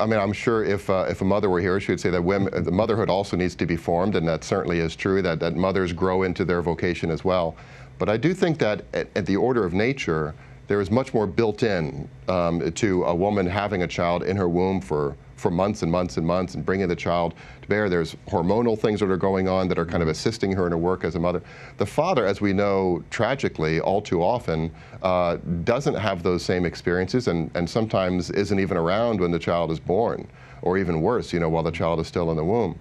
I 0.00 0.06
mean, 0.06 0.18
I'm 0.18 0.32
sure 0.32 0.64
if 0.64 0.88
uh, 0.88 1.04
if 1.10 1.20
a 1.20 1.24
mother 1.24 1.50
were 1.50 1.60
here, 1.60 1.78
she 1.78 1.92
would 1.92 2.00
say 2.00 2.08
that 2.08 2.24
women, 2.24 2.64
the 2.64 2.70
motherhood 2.70 3.10
also 3.10 3.36
needs 3.36 3.54
to 3.56 3.66
be 3.66 3.76
formed, 3.76 4.16
and 4.16 4.26
that 4.26 4.44
certainly 4.44 4.78
is 4.78 4.96
true. 4.96 5.20
That 5.20 5.40
that 5.40 5.56
mothers 5.56 5.92
grow 5.92 6.22
into 6.22 6.42
their 6.42 6.62
vocation 6.62 7.10
as 7.10 7.22
well. 7.22 7.54
But 7.98 8.08
I 8.08 8.16
do 8.16 8.34
think 8.34 8.58
that 8.58 8.84
at, 8.94 9.08
at 9.16 9.26
the 9.26 9.36
order 9.36 9.64
of 9.64 9.72
nature, 9.72 10.34
there 10.68 10.80
is 10.80 10.90
much 10.90 11.14
more 11.14 11.26
built 11.26 11.62
in 11.62 12.08
um, 12.28 12.70
to 12.72 13.04
a 13.04 13.14
woman 13.14 13.46
having 13.46 13.82
a 13.82 13.88
child 13.88 14.22
in 14.22 14.36
her 14.36 14.48
womb 14.48 14.80
for 14.80 15.16
for 15.38 15.50
months 15.50 15.82
and 15.82 15.90
months 15.90 16.16
and 16.16 16.26
months 16.26 16.54
and 16.54 16.66
bringing 16.66 16.88
the 16.88 16.96
child 16.96 17.34
to 17.62 17.68
bear. 17.68 17.88
There's 17.88 18.16
hormonal 18.26 18.78
things 18.78 19.00
that 19.00 19.10
are 19.10 19.16
going 19.16 19.48
on 19.48 19.68
that 19.68 19.78
are 19.78 19.86
kind 19.86 20.02
of 20.02 20.08
assisting 20.08 20.52
her 20.52 20.66
in 20.66 20.72
her 20.72 20.78
work 20.78 21.04
as 21.04 21.14
a 21.14 21.18
mother. 21.18 21.42
The 21.78 21.86
father, 21.86 22.26
as 22.26 22.40
we 22.40 22.52
know 22.52 23.02
tragically 23.10 23.80
all 23.80 24.02
too 24.02 24.22
often, 24.22 24.72
uh, 25.02 25.36
doesn't 25.64 25.94
have 25.94 26.22
those 26.22 26.44
same 26.44 26.66
experiences 26.66 27.28
and, 27.28 27.50
and 27.54 27.68
sometimes 27.68 28.30
isn't 28.30 28.58
even 28.58 28.76
around 28.76 29.20
when 29.20 29.30
the 29.30 29.38
child 29.38 29.70
is 29.70 29.78
born, 29.78 30.26
or 30.62 30.76
even 30.76 31.00
worse, 31.00 31.32
you 31.32 31.40
know, 31.40 31.48
while 31.48 31.62
the 31.62 31.70
child 31.70 32.00
is 32.00 32.06
still 32.06 32.30
in 32.30 32.36
the 32.36 32.44
womb, 32.44 32.78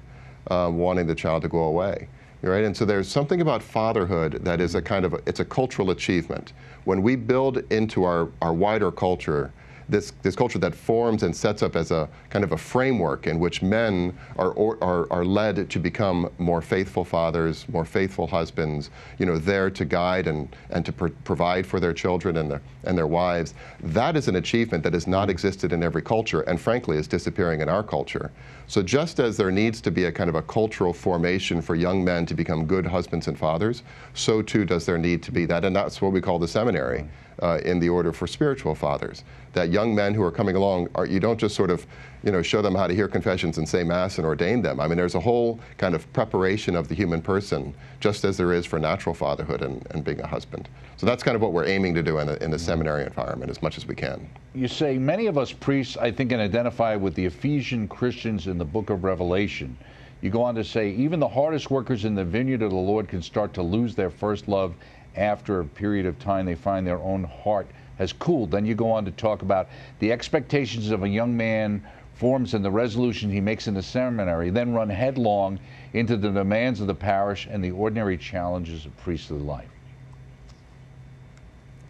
uh, 0.50 0.70
wanting 0.72 1.06
the 1.06 1.16
child 1.16 1.44
to 1.44 1.48
go 1.48 1.60
away. 1.60 2.08
Right? 2.41 2.63
And 2.63 2.75
so 2.75 2.86
there's 2.86 3.08
something 3.08 3.41
about 3.41 3.63
fatherhood 3.63 4.44
that 4.44 4.62
is 4.62 4.75
a 4.75 4.82
kind 4.82 5.06
of 5.06 5.13
a, 5.13 5.20
it's 5.25 5.39
a 5.39 5.46
cultural 5.46 5.91
achievement. 5.91 6.53
When 6.86 7.01
we 7.01 7.15
build 7.15 7.58
into 7.72 8.03
our, 8.03 8.29
our 8.41 8.53
wider 8.53 8.91
culture 8.91 9.51
this, 9.89 10.13
this 10.22 10.36
culture 10.36 10.60
that 10.60 10.75
forms 10.75 11.24
and 11.24 11.36
sets 11.36 11.63
up 11.63 11.75
as 11.75 11.91
a 11.91 12.10
kind 12.29 12.44
of 12.44 12.51
a 12.51 12.58
framework 12.58 13.27
in 13.27 13.39
which 13.39 13.62
men 13.62 14.17
are, 14.38 14.58
are, 14.82 15.12
are 15.12 15.25
led 15.25 15.70
to 15.70 15.79
become 15.79 16.29
more 16.38 16.62
faithful 16.62 17.06
fathers, 17.06 17.65
more 17.70 17.86
faithful 17.86 18.27
husbands, 18.27 18.89
you 19.17 19.25
know, 19.25 19.38
there 19.38 19.70
to 19.70 19.86
guide 19.86 20.27
and, 20.27 20.56
and 20.70 20.86
to 20.86 20.91
pr 20.91 21.08
provide 21.24 21.65
for 21.65 21.79
their 21.79 21.94
children 21.94 22.38
and 22.38 22.51
their, 22.51 22.62
and 22.84 22.98
their 22.98 23.08
wives. 23.08 23.53
That 23.82 24.15
is 24.15 24.27
an 24.27 24.36
achievement 24.36 24.84
that 24.84 24.94
has 24.94 25.08
not 25.08 25.29
existed 25.29 25.72
in 25.72 25.84
every 25.84 26.01
culture 26.01 26.41
and 26.41 26.60
frankly 26.60 26.98
is 26.98 27.08
disappearing 27.08 27.62
in 27.62 27.70
our 27.70 27.84
culture. 27.84 28.32
So 28.67 28.84
just 28.84 29.20
as 29.20 29.38
there 29.38 29.51
needs 29.51 29.79
to 29.82 29.91
be 29.91 30.06
a 30.06 30.12
kind 30.12 30.29
of 30.29 30.36
a 30.36 30.41
cultural 30.41 30.94
formation 30.94 31.62
for 31.62 31.75
young 31.75 32.03
men 32.03 32.25
to 32.25 32.34
become 32.34 32.65
good 32.65 32.86
husbands 32.86 33.27
and 33.27 33.38
fathers, 33.38 33.84
so 34.13 34.41
too 34.41 34.65
does 34.65 34.86
there 34.86 34.98
need 34.98 35.24
to 35.24 35.32
be 35.32 35.46
that, 35.46 35.63
and 35.63 35.75
that's 35.75 36.01
what 36.01 36.12
we 36.12 36.22
call 36.22 36.39
the 36.39 36.48
seminary 36.48 37.06
uh, 37.41 37.60
in 37.65 37.79
the 37.79 37.89
order 37.89 38.12
for 38.12 38.27
spiritual 38.27 38.75
fathers. 38.75 39.24
That 39.53 39.70
young 39.70 39.96
men 39.96 40.13
who 40.13 40.24
are 40.24 40.32
coming 40.32 40.56
along, 40.56 40.89
are, 40.96 41.06
you 41.06 41.20
don't 41.20 41.39
just 41.39 41.56
sort 41.56 41.72
of, 41.72 41.86
you 42.24 42.32
know, 42.32 42.41
show 42.41 42.62
them 42.62 42.75
how 42.75 42.88
to 42.88 42.94
hear 42.94 43.08
confessions 43.08 43.58
and 43.58 43.67
say 43.67 43.84
mass 43.84 44.17
and 44.17 44.25
ordain 44.25 44.62
them. 44.62 44.79
I 44.79 44.88
mean, 44.88 44.98
there's 44.98 45.15
a 45.15 45.20
whole 45.20 45.60
kind 45.77 45.96
of 45.96 46.12
preparation 46.13 46.75
of 46.75 46.88
the 46.88 46.96
human 46.96 47.22
person, 47.22 47.74
just 48.00 48.24
as 48.24 48.38
there 48.38 48.53
is 48.53 48.65
for 48.65 48.79
natural 48.79 49.15
fatherhood 49.15 49.62
and, 49.62 49.86
and 49.91 50.03
being 50.03 50.20
a 50.22 50.27
husband. 50.27 50.70
So 50.98 51.06
that's 51.06 51.24
kind 51.24 51.36
of 51.36 51.41
what 51.41 51.53
we're 51.53 51.65
aiming 51.65 51.94
to 51.96 52.03
do 52.03 52.20
in 52.20 52.27
the, 52.27 52.44
in 52.44 52.51
the 52.51 52.60
seminary 52.60 53.03
environment 53.03 53.51
as 53.51 53.62
much 53.62 53.77
as 53.77 53.86
we 53.86 53.96
can. 53.96 54.29
You 54.53 54.67
say 54.67 54.98
many 54.98 55.27
of 55.27 55.38
us 55.38 55.51
priests, 55.51 55.98
I 55.98 56.12
think, 56.12 56.32
can 56.32 56.39
identify 56.39 56.96
with 56.96 57.13
the 57.15 57.25
Ephesian 57.25 57.88
Christians 57.88 58.48
in 58.48 58.58
the 58.58 58.65
book 58.65 58.89
of 58.89 59.03
Revelation. 59.03 59.77
You 60.22 60.32
go 60.32 60.41
on 60.41 60.56
to 60.56 60.63
say, 60.63 60.91
even 60.91 61.20
the 61.20 61.27
hardest 61.27 61.70
workers 61.70 62.03
in 62.03 62.15
the 62.15 62.25
vineyard 62.25 62.63
of 62.63 62.72
the 62.72 62.75
Lord 62.75 63.08
can 63.08 63.22
start 63.22 63.53
to 63.53 63.62
lose 63.62 63.94
their 63.94 64.10
first 64.10 64.48
love 64.48 64.74
after 65.18 65.60
a 65.60 65.66
period 65.66 66.06
of 66.06 66.18
time 66.20 66.46
they 66.46 66.56
find 66.56 66.86
their 66.86 67.00
own 67.00 67.24
heart 67.24 67.68
has 67.98 68.14
cooled. 68.14 68.52
Then 68.52 68.66
you 68.66 68.76
go 68.76 68.92
on 68.92 69.06
to 69.06 69.12
talk 69.12 69.42
about 69.42 69.68
the 70.00 70.12
expectations 70.12 70.92
of 70.92 71.04
a 71.04 71.10
young 71.10 71.36
man 71.36 71.86
forms 72.16 72.54
and 72.54 72.66
the 72.66 72.72
resolution 72.72 73.30
he 73.30 73.42
makes 73.42 73.68
in 73.68 73.74
the 73.74 73.84
seminary, 73.84 74.50
then 74.50 74.74
run 74.74 74.90
headlong 74.90 75.60
into 75.94 76.18
the 76.18 76.30
demands 76.30 76.82
of 76.82 76.88
the 76.88 76.96
parish 76.96 77.48
and 77.50 77.64
the 77.64 77.72
ordinary 77.72 78.18
challenges 78.18 78.86
of 78.86 78.98
priestly 78.98 79.38
life. 79.38 79.70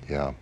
Yeah. 0.10 0.34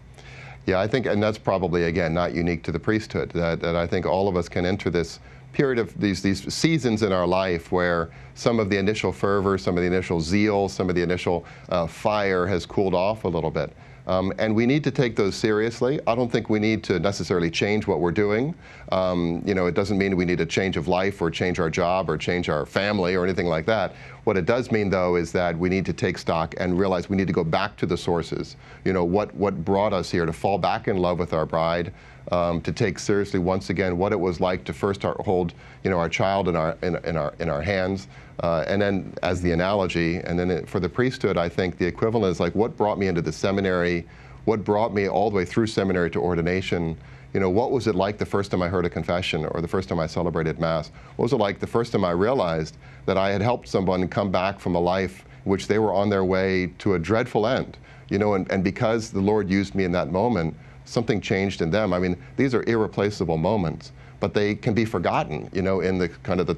Yeah, 0.65 0.79
I 0.79 0.87
think, 0.87 1.05
and 1.05 1.21
that's 1.21 1.37
probably, 1.37 1.83
again, 1.83 2.13
not 2.13 2.33
unique 2.33 2.63
to 2.63 2.71
the 2.71 2.79
priesthood, 2.79 3.29
that, 3.31 3.61
that 3.61 3.75
I 3.75 3.85
think 3.85 4.07
all 4.07 4.27
of 4.27 4.35
us 4.35 4.49
can 4.49 4.65
enter 4.65 4.89
this 4.89 5.19
period 5.55 5.79
of 5.79 5.99
these, 5.99 6.21
these 6.21 6.53
seasons 6.53 7.01
in 7.01 7.11
our 7.11 7.25
life 7.25 7.71
where 7.71 8.09
some 8.33 8.59
of 8.59 8.69
the 8.69 8.77
initial 8.77 9.11
fervor, 9.11 9.57
some 9.57 9.77
of 9.77 9.81
the 9.81 9.87
initial 9.87 10.19
zeal, 10.19 10.67
some 10.67 10.89
of 10.89 10.95
the 10.95 11.01
initial 11.01 11.45
uh, 11.69 11.87
fire 11.87 12.45
has 12.45 12.65
cooled 12.65 12.93
off 12.93 13.23
a 13.23 13.27
little 13.27 13.51
bit. 13.51 13.71
Um, 14.07 14.31
and 14.37 14.55
we 14.55 14.65
need 14.65 14.83
to 14.83 14.91
take 14.91 15.15
those 15.15 15.35
seriously. 15.35 15.99
I 16.05 16.13
don't 16.13 16.31
think 16.31 16.49
we 16.49 16.59
need 16.59 16.83
to 16.83 16.99
necessarily 16.99 17.49
change 17.49 17.87
what 17.87 17.99
we're 17.99 18.11
doing. 18.11 18.53
Um, 18.91 19.41
you 19.45 19.55
know, 19.55 19.65
it 19.65 19.73
doesn't 19.73 19.97
mean 19.97 20.15
we 20.15 20.25
need 20.25 20.41
a 20.41 20.45
change 20.45 20.77
of 20.77 20.87
life 20.87 21.21
or 21.21 21.31
change 21.31 21.59
our 21.59 21.69
job 21.69 22.09
or 22.09 22.17
change 22.17 22.49
our 22.49 22.65
family 22.65 23.15
or 23.15 23.23
anything 23.23 23.47
like 23.47 23.65
that. 23.65 23.95
What 24.25 24.37
it 24.37 24.45
does 24.45 24.71
mean, 24.71 24.89
though, 24.89 25.15
is 25.15 25.31
that 25.33 25.57
we 25.57 25.69
need 25.69 25.85
to 25.85 25.93
take 25.93 26.17
stock 26.17 26.55
and 26.57 26.77
realize 26.77 27.09
we 27.09 27.15
need 27.15 27.27
to 27.27 27.33
go 27.33 27.43
back 27.43 27.77
to 27.77 27.85
the 27.85 27.95
sources. 27.95 28.55
You 28.83 28.91
know, 28.91 29.05
what, 29.05 29.33
what 29.35 29.63
brought 29.63 29.93
us 29.93 30.09
here 30.09 30.25
to 30.25 30.33
fall 30.33 30.57
back 30.57 30.87
in 30.87 30.97
love 30.97 31.19
with 31.19 31.31
our 31.31 31.45
bride, 31.45 31.93
um, 32.31 32.59
to 32.61 32.71
take 32.71 32.97
seriously 32.97 33.39
once 33.39 33.69
again 33.69 33.99
what 33.99 34.11
it 34.11 34.19
was 34.19 34.39
like 34.39 34.63
to 34.63 34.73
first 34.73 35.03
hold, 35.03 35.53
you 35.83 35.91
know, 35.91 35.99
our 35.99 36.09
child 36.09 36.47
in 36.47 36.55
our 36.55 36.75
in, 36.81 36.95
in 37.05 37.15
our 37.17 37.35
in 37.37 37.49
our 37.49 37.61
hands, 37.61 38.07
uh, 38.39 38.65
and 38.67 38.81
then 38.81 39.13
as 39.21 39.43
the 39.43 39.51
analogy, 39.51 40.17
and 40.17 40.39
then 40.39 40.49
it, 40.49 40.67
for 40.67 40.79
the 40.79 40.89
priesthood, 40.89 41.37
I 41.37 41.47
think 41.47 41.77
the 41.77 41.85
equivalent 41.85 42.31
is 42.31 42.39
like 42.39 42.55
what 42.55 42.75
brought 42.75 42.97
me 42.97 43.07
into 43.07 43.21
the 43.21 43.31
seminary, 43.31 44.07
what 44.45 44.63
brought 44.63 44.91
me 44.91 45.07
all 45.07 45.29
the 45.29 45.35
way 45.35 45.45
through 45.45 45.67
seminary 45.67 46.09
to 46.11 46.19
ordination. 46.19 46.97
You 47.35 47.41
know, 47.41 47.49
what 47.49 47.71
was 47.71 47.85
it 47.85 47.95
like 47.95 48.17
the 48.17 48.25
first 48.25 48.49
time 48.49 48.61
I 48.61 48.69
heard 48.69 48.85
a 48.85 48.89
confession 48.89 49.45
or 49.47 49.59
the 49.59 49.67
first 49.67 49.89
time 49.89 49.99
I 49.99 50.07
celebrated 50.07 50.57
Mass? 50.57 50.89
What 51.17 51.23
was 51.23 51.33
it 51.33 51.35
like 51.35 51.59
the 51.59 51.67
first 51.67 51.91
time 51.91 52.05
I 52.05 52.11
realized 52.11 52.77
that 53.07 53.17
I 53.17 53.29
had 53.29 53.41
helped 53.41 53.67
someone 53.67 54.07
come 54.07 54.31
back 54.31 54.57
from 54.57 54.73
a 54.73 54.79
life 54.79 55.25
which 55.43 55.67
they 55.67 55.77
were 55.77 55.93
on 55.93 56.09
their 56.09 56.23
way 56.23 56.67
to 56.77 56.93
a 56.93 56.99
dreadful 56.99 57.45
end? 57.45 57.77
You 58.07 58.19
know, 58.19 58.35
and, 58.35 58.49
and 58.49 58.63
because 58.63 59.11
the 59.11 59.19
Lord 59.19 59.49
used 59.49 59.75
me 59.75 59.83
in 59.83 59.91
that 59.91 60.13
moment, 60.13 60.55
something 60.85 61.19
changed 61.19 61.61
in 61.61 61.69
them. 61.69 61.91
I 61.91 61.99
mean, 61.99 62.15
these 62.37 62.55
are 62.55 62.63
irreplaceable 62.69 63.35
moments, 63.35 63.91
but 64.21 64.33
they 64.33 64.55
can 64.55 64.73
be 64.73 64.85
forgotten, 64.85 65.49
you 65.51 65.61
know, 65.61 65.81
in 65.81 65.97
the 65.97 66.07
kind 66.07 66.39
of 66.39 66.47
the, 66.47 66.55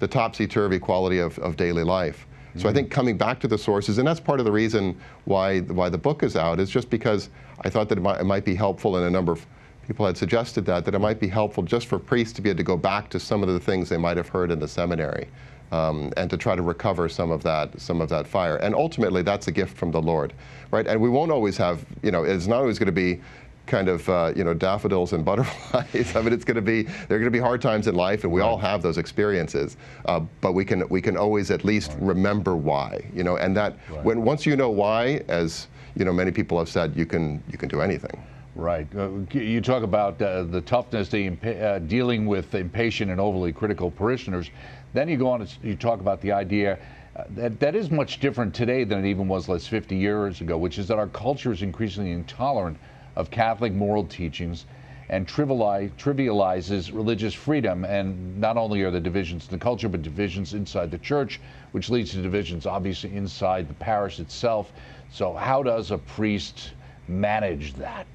the 0.00 0.06
topsy-turvy 0.06 0.80
quality 0.80 1.18
of, 1.18 1.38
of 1.38 1.56
daily 1.56 1.82
life. 1.82 2.26
So 2.56 2.68
I 2.68 2.74
think 2.74 2.88
mm-hmm. 2.88 2.94
coming 2.94 3.16
back 3.16 3.40
to 3.40 3.48
the 3.48 3.56
sources, 3.56 3.96
and 3.96 4.06
that's 4.06 4.20
part 4.20 4.38
of 4.38 4.44
the 4.44 4.52
reason 4.52 5.00
why 5.24 5.60
why 5.60 5.88
the 5.88 5.96
book 5.96 6.22
is 6.22 6.36
out, 6.36 6.60
is 6.60 6.68
just 6.68 6.90
because 6.90 7.30
I 7.62 7.70
thought 7.70 7.88
that 7.88 7.96
it 7.96 8.02
might, 8.02 8.20
it 8.20 8.24
might 8.24 8.44
be 8.44 8.56
helpful, 8.56 8.98
in 8.98 9.04
a 9.04 9.10
number 9.10 9.32
of 9.32 9.46
people 9.90 10.06
had 10.06 10.16
suggested 10.16 10.64
that 10.64 10.84
that 10.84 10.94
it 10.94 11.00
might 11.00 11.18
be 11.18 11.26
helpful 11.26 11.64
just 11.64 11.88
for 11.88 11.98
priests 11.98 12.32
to 12.32 12.40
be 12.40 12.48
able 12.48 12.58
to 12.58 12.62
go 12.62 12.76
back 12.76 13.10
to 13.10 13.18
some 13.18 13.42
of 13.42 13.48
the 13.48 13.58
things 13.58 13.88
they 13.88 13.96
might 13.96 14.16
have 14.16 14.28
heard 14.28 14.52
in 14.52 14.60
the 14.60 14.68
seminary, 14.68 15.26
um, 15.72 16.12
and 16.16 16.30
to 16.30 16.36
try 16.36 16.54
to 16.54 16.62
recover 16.62 17.08
some 17.08 17.32
of 17.32 17.42
that 17.42 17.68
some 17.80 18.00
of 18.00 18.08
that 18.08 18.24
fire. 18.24 18.54
And 18.58 18.72
ultimately, 18.72 19.22
that's 19.22 19.48
a 19.48 19.52
gift 19.52 19.76
from 19.76 19.90
the 19.90 20.00
Lord, 20.00 20.32
right? 20.70 20.86
And 20.86 21.00
we 21.00 21.08
won't 21.08 21.32
always 21.32 21.56
have, 21.56 21.84
you 22.04 22.12
know, 22.12 22.22
it's 22.22 22.46
not 22.46 22.60
always 22.60 22.78
going 22.78 22.86
to 22.86 22.92
be 22.92 23.20
kind 23.66 23.88
of 23.88 24.08
uh, 24.08 24.32
you 24.36 24.44
know 24.44 24.54
daffodils 24.54 25.12
and 25.12 25.24
butterflies. 25.30 26.14
I 26.14 26.22
mean, 26.22 26.32
it's 26.32 26.44
going 26.44 26.54
to 26.54 26.62
be 26.62 26.82
there 26.82 27.16
are 27.16 27.18
going 27.18 27.24
to 27.24 27.30
be 27.32 27.40
hard 27.40 27.60
times 27.60 27.88
in 27.88 27.96
life, 27.96 28.22
and 28.22 28.32
we 28.32 28.42
right. 28.42 28.46
all 28.46 28.58
have 28.58 28.82
those 28.82 28.96
experiences. 28.96 29.76
Uh, 30.04 30.20
but 30.40 30.52
we 30.52 30.64
can 30.64 30.88
we 30.88 31.02
can 31.02 31.16
always 31.16 31.50
at 31.50 31.64
least 31.64 31.90
right. 31.94 32.02
remember 32.02 32.54
why, 32.54 33.04
you 33.12 33.24
know, 33.24 33.38
and 33.38 33.56
that 33.56 33.76
right. 33.90 34.04
when 34.04 34.22
once 34.22 34.46
you 34.46 34.54
know 34.54 34.70
why, 34.70 35.24
as 35.26 35.66
you 35.96 36.04
know, 36.04 36.12
many 36.12 36.30
people 36.30 36.60
have 36.60 36.68
said, 36.68 36.96
you 36.96 37.06
can 37.06 37.42
you 37.50 37.58
can 37.58 37.68
do 37.68 37.80
anything. 37.80 38.22
Right. 38.56 38.88
Uh, 38.96 39.10
you 39.32 39.60
talk 39.60 39.84
about 39.84 40.20
uh, 40.20 40.42
the 40.42 40.60
toughness, 40.60 41.08
the 41.08 41.28
uh, 41.28 41.78
dealing 41.78 42.26
with 42.26 42.52
impatient 42.52 43.10
and 43.10 43.20
overly 43.20 43.52
critical 43.52 43.92
parishioners. 43.92 44.50
Then 44.92 45.08
you 45.08 45.16
go 45.16 45.28
on. 45.28 45.46
To, 45.46 45.48
you 45.62 45.76
talk 45.76 46.00
about 46.00 46.20
the 46.20 46.32
idea. 46.32 46.80
Uh, 47.14 47.24
that, 47.30 47.60
that 47.60 47.76
is 47.76 47.92
much 47.92 48.18
different 48.18 48.52
today 48.52 48.82
than 48.82 49.04
it 49.04 49.08
even 49.08 49.28
was 49.28 49.48
less 49.48 49.68
50 49.68 49.96
years 49.96 50.40
ago, 50.40 50.58
which 50.58 50.78
is 50.78 50.88
that 50.88 50.98
our 50.98 51.06
culture 51.06 51.52
is 51.52 51.62
increasingly 51.62 52.10
intolerant 52.10 52.76
of 53.14 53.30
Catholic 53.30 53.72
moral 53.72 54.04
teachings 54.04 54.66
and 55.08 55.28
trivializes 55.28 56.92
religious 56.92 57.34
freedom. 57.34 57.84
And 57.84 58.40
not 58.40 58.56
only 58.56 58.82
are 58.82 58.90
there 58.90 59.00
divisions 59.00 59.44
in 59.44 59.52
the 59.52 59.58
culture, 59.58 59.88
but 59.88 60.02
divisions 60.02 60.54
inside 60.54 60.90
the 60.90 60.98
church, 60.98 61.40
which 61.70 61.88
leads 61.88 62.10
to 62.12 62.22
divisions 62.22 62.66
obviously 62.66 63.14
inside 63.14 63.68
the 63.68 63.74
parish 63.74 64.18
itself. 64.18 64.72
So, 65.08 65.34
how 65.34 65.62
does 65.62 65.92
a 65.92 65.98
priest 65.98 66.72
manage 67.08 67.74
that 67.74 68.06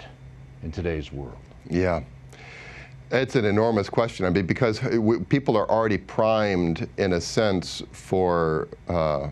in 0.64 0.72
today's 0.72 1.12
world? 1.12 1.38
Yeah. 1.70 2.04
It's 3.12 3.36
an 3.36 3.46
enormous 3.46 3.90
question. 3.90 4.26
I 4.26 4.30
mean, 4.32 4.46
because 4.46 4.80
people 5.30 5.56
are 5.56 5.70
already 5.70 5.98
primed, 5.98 6.90
in 6.98 7.14
a 7.14 7.22
sense, 7.22 7.84
for 7.92 8.68
uh, 8.90 9.30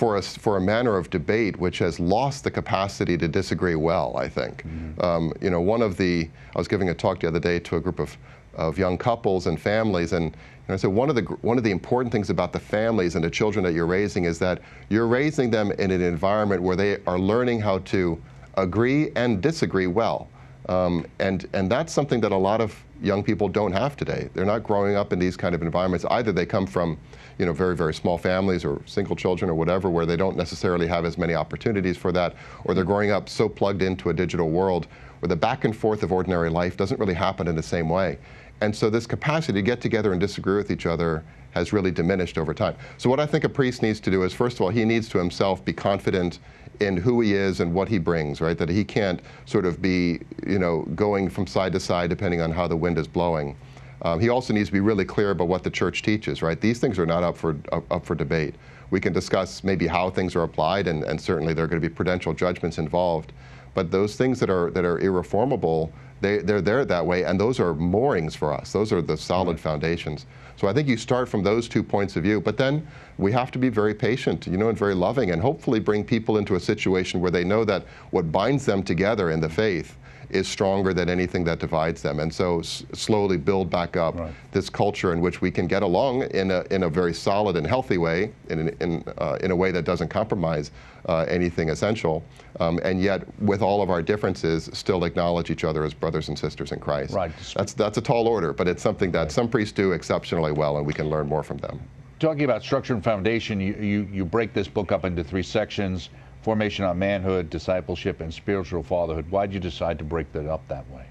for 0.00 0.16
a, 0.16 0.22
for 0.22 0.56
a 0.56 0.60
manner 0.62 0.96
of 0.96 1.10
debate 1.10 1.58
which 1.58 1.78
has 1.78 2.00
lost 2.00 2.42
the 2.42 2.50
capacity 2.50 3.18
to 3.18 3.28
disagree 3.28 3.74
well, 3.74 4.16
I 4.16 4.30
think. 4.30 4.62
Mm-hmm. 4.62 5.04
Um, 5.04 5.32
you 5.42 5.50
know, 5.50 5.60
one 5.60 5.82
of 5.82 5.98
the, 5.98 6.26
I 6.56 6.58
was 6.58 6.68
giving 6.68 6.88
a 6.88 6.94
talk 6.94 7.20
the 7.20 7.28
other 7.28 7.38
day 7.38 7.58
to 7.60 7.76
a 7.76 7.80
group 7.80 7.98
of, 7.98 8.16
of 8.54 8.78
young 8.78 8.96
couples 8.96 9.46
and 9.46 9.60
families, 9.60 10.14
and, 10.14 10.24
and 10.24 10.74
I 10.74 10.76
said 10.76 10.88
one 10.88 11.10
of, 11.10 11.16
the, 11.16 11.22
one 11.42 11.58
of 11.58 11.64
the 11.64 11.70
important 11.70 12.12
things 12.12 12.30
about 12.30 12.50
the 12.54 12.58
families 12.58 13.14
and 13.14 13.22
the 13.22 13.28
children 13.28 13.62
that 13.62 13.74
you're 13.74 13.84
raising 13.84 14.24
is 14.24 14.38
that 14.38 14.62
you're 14.88 15.06
raising 15.06 15.50
them 15.50 15.70
in 15.72 15.90
an 15.90 16.00
environment 16.00 16.62
where 16.62 16.76
they 16.76 16.96
are 17.06 17.18
learning 17.18 17.60
how 17.60 17.80
to 17.80 18.18
agree 18.54 19.10
and 19.16 19.42
disagree 19.42 19.86
well. 19.86 20.28
Um, 20.70 21.04
and, 21.18 21.48
and 21.52 21.68
that's 21.68 21.92
something 21.92 22.20
that 22.20 22.30
a 22.30 22.36
lot 22.36 22.60
of 22.60 22.80
young 23.02 23.24
people 23.24 23.48
don't 23.48 23.72
have 23.72 23.96
today. 23.96 24.30
They're 24.34 24.44
not 24.44 24.62
growing 24.62 24.94
up 24.94 25.12
in 25.12 25.18
these 25.18 25.36
kind 25.36 25.52
of 25.52 25.62
environments. 25.62 26.04
Either 26.04 26.30
they 26.30 26.46
come 26.46 26.64
from 26.64 26.96
you 27.38 27.46
know, 27.46 27.52
very, 27.52 27.74
very 27.74 27.92
small 27.92 28.16
families 28.16 28.64
or 28.64 28.80
single 28.86 29.16
children 29.16 29.50
or 29.50 29.54
whatever, 29.54 29.90
where 29.90 30.06
they 30.06 30.16
don't 30.16 30.36
necessarily 30.36 30.86
have 30.86 31.04
as 31.04 31.18
many 31.18 31.34
opportunities 31.34 31.96
for 31.96 32.12
that, 32.12 32.36
or 32.64 32.74
they're 32.74 32.84
growing 32.84 33.10
up 33.10 33.28
so 33.28 33.48
plugged 33.48 33.82
into 33.82 34.10
a 34.10 34.14
digital 34.14 34.50
world 34.50 34.86
where 35.18 35.28
the 35.28 35.34
back 35.36 35.64
and 35.64 35.76
forth 35.76 36.04
of 36.04 36.12
ordinary 36.12 36.50
life 36.50 36.76
doesn't 36.76 37.00
really 37.00 37.14
happen 37.14 37.48
in 37.48 37.56
the 37.56 37.62
same 37.62 37.88
way. 37.88 38.18
And 38.60 38.74
so 38.74 38.90
this 38.90 39.06
capacity 39.06 39.58
to 39.58 39.62
get 39.62 39.80
together 39.80 40.12
and 40.12 40.20
disagree 40.20 40.56
with 40.56 40.70
each 40.70 40.86
other 40.86 41.24
has 41.52 41.72
really 41.72 41.90
diminished 41.90 42.38
over 42.38 42.54
time. 42.54 42.76
So 42.98 43.10
what 43.10 43.18
I 43.18 43.26
think 43.26 43.44
a 43.44 43.48
priest 43.48 43.82
needs 43.82 44.00
to 44.00 44.10
do 44.10 44.22
is, 44.22 44.32
first 44.32 44.56
of 44.56 44.62
all, 44.62 44.68
he 44.68 44.84
needs 44.84 45.08
to 45.10 45.18
himself 45.18 45.64
be 45.64 45.72
confident 45.72 46.38
in 46.80 46.96
who 46.96 47.20
he 47.20 47.34
is 47.34 47.60
and 47.60 47.74
what 47.74 47.88
he 47.88 47.98
brings, 47.98 48.40
right? 48.40 48.56
That 48.56 48.68
he 48.68 48.84
can't 48.84 49.20
sort 49.44 49.66
of 49.66 49.82
be, 49.82 50.20
you 50.46 50.58
know, 50.58 50.82
going 50.94 51.28
from 51.28 51.46
side 51.46 51.72
to 51.72 51.80
side 51.80 52.08
depending 52.10 52.40
on 52.40 52.50
how 52.50 52.68
the 52.68 52.76
wind 52.76 52.98
is 52.98 53.08
blowing. 53.08 53.56
Um, 54.02 54.18
he 54.18 54.30
also 54.30 54.54
needs 54.54 54.68
to 54.68 54.72
be 54.72 54.80
really 54.80 55.04
clear 55.04 55.30
about 55.30 55.48
what 55.48 55.62
the 55.62 55.70
church 55.70 56.02
teaches, 56.02 56.40
right? 56.40 56.58
These 56.58 56.78
things 56.78 56.98
are 56.98 57.04
not 57.04 57.22
up 57.22 57.36
for, 57.36 57.56
up, 57.72 57.90
up 57.92 58.06
for 58.06 58.14
debate. 58.14 58.54
We 58.90 59.00
can 59.00 59.12
discuss 59.12 59.62
maybe 59.62 59.86
how 59.86 60.08
things 60.10 60.34
are 60.34 60.42
applied, 60.42 60.88
and, 60.88 61.04
and 61.04 61.20
certainly 61.20 61.52
there 61.52 61.64
are 61.64 61.68
going 61.68 61.80
to 61.80 61.86
be 61.86 61.94
prudential 61.94 62.32
judgments 62.32 62.78
involved. 62.78 63.32
But 63.74 63.90
those 63.90 64.16
things 64.16 64.40
that 64.40 64.50
are, 64.50 64.70
that 64.70 64.84
are 64.84 64.98
irreformable, 64.98 65.92
They, 66.20 66.38
they're 66.38 66.60
there 66.60 66.84
that 66.84 67.04
way, 67.04 67.24
and 67.24 67.40
those 67.40 67.58
are 67.60 67.74
moorings 67.74 68.34
for 68.34 68.52
us. 68.52 68.72
Those 68.72 68.92
are 68.92 69.00
the 69.00 69.16
solid 69.16 69.58
foundations. 69.58 70.26
So 70.56 70.68
I 70.68 70.72
think 70.72 70.88
you 70.88 70.96
start 70.96 71.28
from 71.28 71.42
those 71.42 71.68
two 71.68 71.82
points 71.82 72.16
of 72.16 72.22
view, 72.22 72.40
but 72.40 72.58
then 72.58 72.86
we 73.20 73.30
have 73.32 73.50
to 73.50 73.58
be 73.58 73.68
very 73.68 73.94
patient, 73.94 74.46
you 74.46 74.56
know, 74.56 74.70
and 74.70 74.78
very 74.78 74.94
loving, 74.94 75.30
and 75.30 75.42
hopefully 75.42 75.78
bring 75.78 76.02
people 76.02 76.38
into 76.38 76.54
a 76.54 76.60
situation 76.60 77.20
where 77.20 77.30
they 77.30 77.44
know 77.44 77.64
that 77.64 77.84
what 78.10 78.32
binds 78.32 78.64
them 78.64 78.82
together 78.82 79.30
in 79.30 79.40
the 79.40 79.48
faith 79.48 79.96
is 80.30 80.46
stronger 80.46 80.94
than 80.94 81.10
anything 81.10 81.42
that 81.44 81.58
divides 81.58 82.02
them. 82.02 82.20
And 82.20 82.32
so 82.32 82.60
s- 82.60 82.84
slowly 82.92 83.36
build 83.36 83.68
back 83.68 83.96
up 83.96 84.14
right. 84.16 84.32
this 84.52 84.70
culture 84.70 85.12
in 85.12 85.20
which 85.20 85.42
we 85.42 85.50
can 85.50 85.66
get 85.66 85.82
along 85.82 86.22
in 86.30 86.52
a, 86.52 86.64
in 86.70 86.84
a 86.84 86.88
very 86.88 87.12
solid 87.12 87.56
and 87.56 87.66
healthy 87.66 87.98
way, 87.98 88.32
in, 88.48 88.68
in, 88.80 89.04
uh, 89.18 89.38
in 89.40 89.50
a 89.50 89.56
way 89.56 89.72
that 89.72 89.84
doesn't 89.84 90.08
compromise 90.08 90.70
uh, 91.08 91.26
anything 91.28 91.70
essential, 91.70 92.22
um, 92.60 92.78
and 92.84 93.02
yet 93.02 93.22
with 93.40 93.60
all 93.60 93.82
of 93.82 93.90
our 93.90 94.02
differences, 94.02 94.70
still 94.72 95.04
acknowledge 95.04 95.50
each 95.50 95.64
other 95.64 95.84
as 95.84 95.92
brothers 95.92 96.28
and 96.28 96.38
sisters 96.38 96.70
in 96.70 96.78
Christ. 96.78 97.12
Right. 97.12 97.32
That's, 97.54 97.72
that's 97.72 97.98
a 97.98 98.02
tall 98.02 98.28
order, 98.28 98.52
but 98.52 98.68
it's 98.68 98.82
something 98.82 99.10
that 99.10 99.22
right. 99.22 99.32
some 99.32 99.48
priests 99.48 99.72
do 99.72 99.92
exceptionally 99.92 100.52
well, 100.52 100.78
and 100.78 100.86
we 100.86 100.92
can 100.92 101.10
learn 101.10 101.26
more 101.26 101.42
from 101.42 101.58
them. 101.58 101.80
Talking 102.20 102.44
about 102.44 102.62
structure 102.62 102.92
and 102.92 103.02
foundation, 103.02 103.62
you, 103.62 103.74
you, 103.80 104.08
you 104.12 104.24
break 104.26 104.52
this 104.52 104.68
book 104.68 104.92
up 104.92 105.06
into 105.06 105.24
three 105.24 105.42
sections 105.42 106.10
formation 106.42 106.84
on 106.84 106.98
manhood, 106.98 107.50
discipleship, 107.50 108.20
and 108.20 108.32
spiritual 108.32 108.82
fatherhood. 108.82 109.30
Why 109.30 109.46
did 109.46 109.54
you 109.54 109.60
decide 109.60 109.98
to 109.98 110.04
break 110.04 110.30
that 110.32 110.46
up 110.46 110.66
that 110.68 110.88
way? 110.90 111.04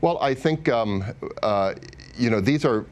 Well, 0.00 0.18
I 0.18 0.34
think, 0.34 0.68
um, 0.68 1.04
uh, 1.42 1.74
you 2.16 2.30
know, 2.30 2.40
these 2.40 2.64
are, 2.64 2.86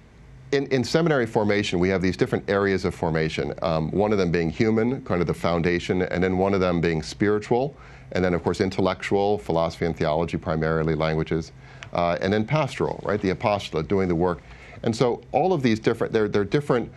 in, 0.53 0.67
in, 0.69 0.83
seminary 0.83 1.27
formation, 1.27 1.79
we 1.79 1.89
have 1.89 2.03
these 2.03 2.17
different 2.17 2.49
areas 2.49 2.85
of 2.85 2.95
formation. 2.95 3.53
Um, 3.63 3.91
one 3.91 4.13
of 4.13 4.19
them 4.19 4.31
being 4.31 4.51
human, 4.51 5.03
kind 5.05 5.21
of 5.21 5.27
the 5.27 5.35
foundation, 5.35 6.03
and 6.03 6.23
then 6.23 6.39
one 6.39 6.55
of 6.55 6.61
them 6.61 6.81
being 6.81 7.03
spiritual, 7.03 7.77
and 8.13 8.25
then, 8.25 8.35
of 8.35 8.43
course, 8.43 8.61
intellectual, 8.61 9.39
philosophy 9.39 9.87
and 9.87 9.97
theology, 9.97 10.37
primarily 10.37 10.95
languages, 10.95 11.53
uh, 11.93 12.19
and 12.21 12.33
then 12.33 12.45
pastoral, 12.45 13.03
right, 13.05 13.21
the 13.21 13.31
apostolate, 13.31 13.89
doing 13.89 14.09
the 14.09 14.15
work. 14.15 14.41
And 14.83 14.95
so 14.95 15.23
all 15.33 15.53
of 15.53 15.63
these 15.63 15.81
different, 15.81 16.13
they're, 16.13 16.29
they're 16.29 16.45
different 16.45 16.93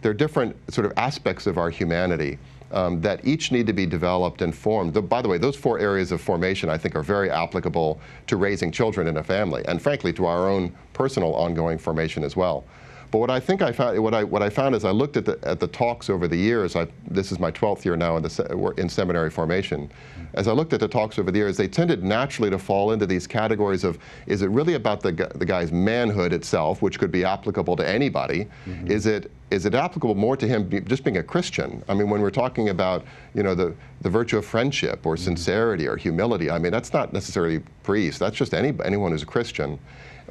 they're 0.00 0.14
different 0.14 0.56
sort 0.72 0.86
of 0.86 0.92
aspects 0.96 1.46
of 1.46 1.58
our 1.58 1.70
humanity 1.70 2.38
um, 2.70 3.00
that 3.00 3.24
each 3.26 3.50
need 3.50 3.66
to 3.66 3.72
be 3.72 3.86
developed 3.86 4.42
and 4.42 4.54
formed. 4.54 4.94
The, 4.94 5.02
by 5.02 5.22
the 5.22 5.28
way, 5.28 5.38
those 5.38 5.56
four 5.56 5.78
areas 5.78 6.12
of 6.12 6.20
formation 6.20 6.68
I 6.68 6.76
think 6.76 6.94
are 6.94 7.02
very 7.02 7.30
applicable 7.30 8.00
to 8.26 8.36
raising 8.36 8.70
children 8.70 9.08
in 9.08 9.16
a 9.16 9.24
family, 9.24 9.64
and 9.66 9.80
frankly 9.80 10.12
to 10.14 10.26
our 10.26 10.48
own 10.48 10.74
personal 10.92 11.34
ongoing 11.34 11.78
formation 11.78 12.22
as 12.22 12.36
well. 12.36 12.64
But 13.10 13.18
what 13.18 13.30
I 13.30 13.40
think 13.40 13.62
I 13.62 13.72
found, 13.72 13.98
what 14.02 14.14
I, 14.14 14.24
what 14.24 14.42
I 14.42 14.50
found 14.50 14.74
as 14.74 14.84
I 14.84 14.90
looked 14.90 15.16
at 15.16 15.24
the, 15.24 15.38
at 15.42 15.60
the 15.60 15.68
talks 15.68 16.10
over 16.10 16.28
the 16.28 16.36
years, 16.36 16.76
I, 16.76 16.86
this 17.10 17.32
is 17.32 17.38
my 17.38 17.50
12th 17.50 17.84
year 17.84 17.96
now 17.96 18.16
in, 18.16 18.22
the, 18.22 18.74
in 18.76 18.88
seminary 18.88 19.30
formation, 19.30 19.90
as 20.34 20.46
I 20.46 20.52
looked 20.52 20.72
at 20.72 20.80
the 20.80 20.88
talks 20.88 21.18
over 21.18 21.30
the 21.30 21.38
years, 21.38 21.56
they 21.56 21.68
tended 21.68 22.04
naturally 22.04 22.50
to 22.50 22.58
fall 22.58 22.92
into 22.92 23.06
these 23.06 23.26
categories 23.26 23.82
of, 23.82 23.98
is 24.26 24.42
it 24.42 24.50
really 24.50 24.74
about 24.74 25.00
the, 25.00 25.12
the 25.34 25.46
guy's 25.46 25.72
manhood 25.72 26.32
itself, 26.32 26.82
which 26.82 26.98
could 26.98 27.10
be 27.10 27.24
applicable 27.24 27.76
to 27.76 27.88
anybody? 27.88 28.46
Mm-hmm. 28.66 28.90
Is 28.90 29.06
it 29.06 29.30
is 29.50 29.64
it 29.64 29.74
applicable 29.74 30.14
more 30.14 30.36
to 30.36 30.46
him 30.46 30.68
be, 30.68 30.80
just 30.80 31.04
being 31.04 31.16
a 31.16 31.22
Christian? 31.22 31.82
I 31.88 31.94
mean, 31.94 32.10
when 32.10 32.20
we're 32.20 32.30
talking 32.30 32.68
about, 32.68 33.04
you 33.34 33.42
know, 33.42 33.54
the, 33.54 33.74
the 34.02 34.10
virtue 34.10 34.36
of 34.36 34.44
friendship 34.44 35.06
or 35.06 35.14
mm-hmm. 35.14 35.24
sincerity 35.24 35.88
or 35.88 35.96
humility, 35.96 36.50
I 36.50 36.58
mean, 36.58 36.70
that's 36.70 36.92
not 36.92 37.14
necessarily 37.14 37.60
priests. 37.82 38.18
That's 38.18 38.36
just 38.36 38.52
any, 38.52 38.74
anyone 38.84 39.12
who's 39.12 39.22
a 39.22 39.26
Christian. 39.26 39.78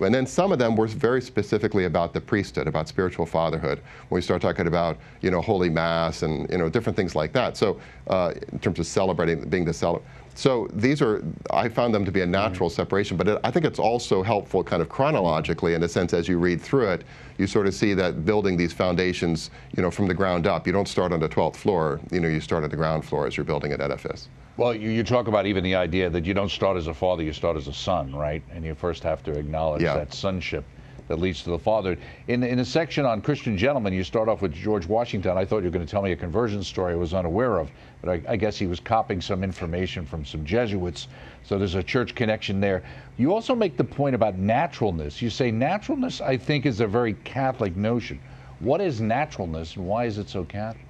And 0.01 0.13
then 0.13 0.25
some 0.25 0.51
of 0.51 0.59
them 0.59 0.75
were 0.75 0.87
very 0.87 1.21
specifically 1.21 1.85
about 1.85 2.13
the 2.13 2.21
priesthood, 2.21 2.67
about 2.67 2.87
spiritual 2.87 3.25
fatherhood. 3.25 3.81
When 4.09 4.17
we 4.17 4.21
start 4.21 4.41
talking 4.41 4.67
about, 4.67 4.97
you 5.21 5.31
know, 5.31 5.41
holy 5.41 5.69
mass 5.69 6.23
and, 6.23 6.49
you 6.51 6.57
know, 6.57 6.69
different 6.69 6.95
things 6.95 7.15
like 7.15 7.33
that. 7.33 7.57
So 7.57 7.79
uh, 8.07 8.33
in 8.51 8.59
terms 8.59 8.79
of 8.79 8.85
celebrating, 8.85 9.47
being 9.49 9.65
the 9.65 9.73
celebrate. 9.73 10.07
So 10.37 10.67
these 10.71 11.01
are, 11.01 11.23
I 11.49 11.67
found 11.67 11.95
them 11.95 12.05
to 12.05 12.11
be 12.11 12.21
a 12.21 12.25
natural 12.25 12.69
mm-hmm. 12.69 12.75
separation, 12.75 13.17
but 13.17 13.27
it, 13.27 13.39
I 13.43 13.49
think 13.49 13.65
it's 13.65 13.79
also 13.79 14.21
helpful 14.21 14.63
kind 14.63 14.83
of 14.83 14.87
chronologically 14.87 15.73
in 15.73 15.81
a 15.81 15.89
sense 15.89 16.13
as 16.13 16.27
you 16.27 16.37
read 16.37 16.61
through 16.61 16.89
it, 16.89 17.05
you 17.39 17.47
sort 17.47 17.65
of 17.65 17.73
see 17.73 17.95
that 17.95 18.23
building 18.23 18.55
these 18.55 18.71
foundations, 18.71 19.49
you 19.75 19.81
know, 19.81 19.89
from 19.89 20.07
the 20.07 20.13
ground 20.13 20.45
up. 20.45 20.67
You 20.67 20.73
don't 20.73 20.87
start 20.87 21.11
on 21.11 21.19
the 21.19 21.27
12th 21.27 21.55
floor, 21.55 21.99
you 22.11 22.19
know, 22.19 22.27
you 22.27 22.39
start 22.39 22.63
at 22.63 22.69
the 22.69 22.77
ground 22.77 23.03
floor 23.03 23.25
as 23.25 23.35
you're 23.35 23.45
building 23.45 23.73
an 23.73 23.81
edifice. 23.81 24.29
Well, 24.57 24.75
you, 24.75 24.91
you, 24.91 25.03
talk 25.03 25.27
about 25.27 25.47
even 25.47 25.63
the 25.63 25.73
idea 25.73 26.07
that 26.07 26.23
you 26.23 26.35
don't 26.35 26.51
start 26.51 26.77
as 26.77 26.85
a 26.85 26.93
father, 26.93 27.23
you 27.23 27.33
start 27.33 27.57
as 27.57 27.67
a 27.67 27.73
son, 27.73 28.15
right? 28.15 28.43
And 28.51 28.63
you 28.63 28.75
first 28.75 29.01
have 29.03 29.23
to 29.23 29.31
acknowledge 29.31 29.81
yeah. 29.81 29.95
that 29.95 30.13
sonship 30.13 30.65
that 31.07 31.19
leads 31.19 31.43
to 31.43 31.49
the 31.49 31.59
father. 31.59 31.97
In, 32.27 32.43
in 32.43 32.59
a 32.59 32.65
section 32.65 33.05
on 33.05 33.21
Christian 33.21 33.57
gentlemen, 33.57 33.93
you 33.93 34.03
start 34.03 34.29
off 34.29 34.41
with 34.41 34.53
George 34.53 34.85
Washington. 34.87 35.37
I 35.37 35.45
thought 35.45 35.59
you 35.59 35.65
were 35.65 35.71
going 35.71 35.85
to 35.85 35.89
tell 35.89 36.01
me 36.01 36.11
a 36.11 36.15
conversion 36.15 36.63
story 36.63 36.93
I 36.93 36.95
was 36.95 37.13
unaware 37.13 37.59
of, 37.59 37.69
but 38.01 38.09
I, 38.09 38.33
I 38.33 38.35
guess 38.35 38.57
he 38.57 38.67
was 38.67 38.79
copying 38.79 39.21
some 39.21 39.43
information 39.43 40.05
from 40.05 40.25
some 40.25 40.45
Jesuits. 40.45 41.07
So 41.43 41.57
there's 41.57 41.75
a 41.75 41.83
church 41.83 42.15
connection 42.15 42.59
there. 42.59 42.83
You 43.17 43.33
also 43.33 43.55
make 43.55 43.77
the 43.77 43.83
point 43.83 44.15
about 44.15 44.37
naturalness. 44.37 45.21
You 45.21 45.29
say 45.29 45.51
naturalness, 45.51 46.21
I 46.21 46.37
think, 46.37 46.65
is 46.65 46.79
a 46.79 46.87
very 46.87 47.13
Catholic 47.23 47.75
notion. 47.75 48.19
What 48.59 48.81
is 48.81 48.99
naturalness 48.99 49.75
and 49.75 49.85
why 49.85 50.05
is 50.05 50.17
it 50.17 50.29
so 50.29 50.43
Catholic? 50.43 50.86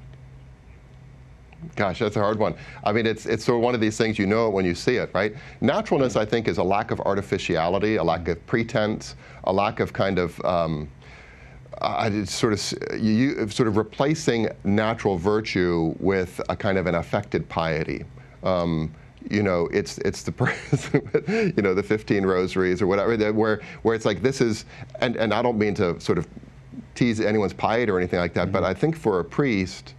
Gosh, 1.76 2.00
that's 2.00 2.16
a 2.16 2.20
hard 2.20 2.38
one. 2.38 2.56
I 2.84 2.92
mean, 2.92 3.06
it's 3.06 3.26
it's 3.26 3.44
sort 3.44 3.58
of 3.58 3.64
one 3.64 3.74
of 3.74 3.82
these 3.82 3.98
things 3.98 4.20
you 4.20 4.26
know 4.28 4.48
it 4.48 4.54
when 4.54 4.66
you 4.66 4.76
see 4.76 4.98
it, 4.98 5.10
right? 5.14 5.34
Naturalness, 5.62 6.16
I 6.16 6.26
think, 6.26 6.48
is 6.48 6.60
a 6.60 6.64
lack 6.64 6.92
of 6.92 7.00
artificiality, 7.02 7.96
a 7.96 8.04
lack 8.04 8.28
of 8.28 8.46
pretense, 8.46 9.16
a 9.46 9.54
lack 9.54 9.80
of 9.80 9.92
kind 9.92 10.20
of 10.20 10.44
um, 10.46 10.88
I 11.82 12.24
sort 12.24 12.54
of 12.54 13.02
you, 13.02 13.48
sort 13.50 13.68
of 13.68 13.78
replacing 13.78 14.50
natural 14.64 15.18
virtue 15.18 15.96
with 16.00 16.42
a 16.50 16.56
kind 16.56 16.78
of 16.78 16.88
an 16.88 16.96
affected 16.96 17.48
piety. 17.50 18.06
Um, 18.44 18.94
you 19.30 19.44
know, 19.44 19.68
it's 19.74 19.98
it's 20.00 20.24
the 20.24 21.54
you 21.56 21.62
know 21.62 21.74
the 21.74 21.84
15 21.84 22.26
rosaries 22.26 22.82
or 22.82 22.88
whatever 22.88 23.34
where 23.34 23.62
where 23.82 23.96
it's 23.96 24.06
like 24.06 24.22
this 24.22 24.42
is 24.42 24.66
and 25.00 25.16
and 25.18 25.34
I 25.34 25.42
don't 25.42 25.58
mean 25.58 25.74
to 25.76 26.00
sort 26.00 26.18
of 26.18 26.28
tease 26.96 27.20
anyone's 27.20 27.54
piety 27.54 27.92
or 27.92 27.98
anything 27.98 28.20
like 28.20 28.34
that, 28.34 28.46
mm-hmm. 28.46 28.54
but 28.54 28.64
I 28.64 28.74
think 28.74 28.96
for 28.96 29.20
a 29.20 29.26
priest 29.26 29.94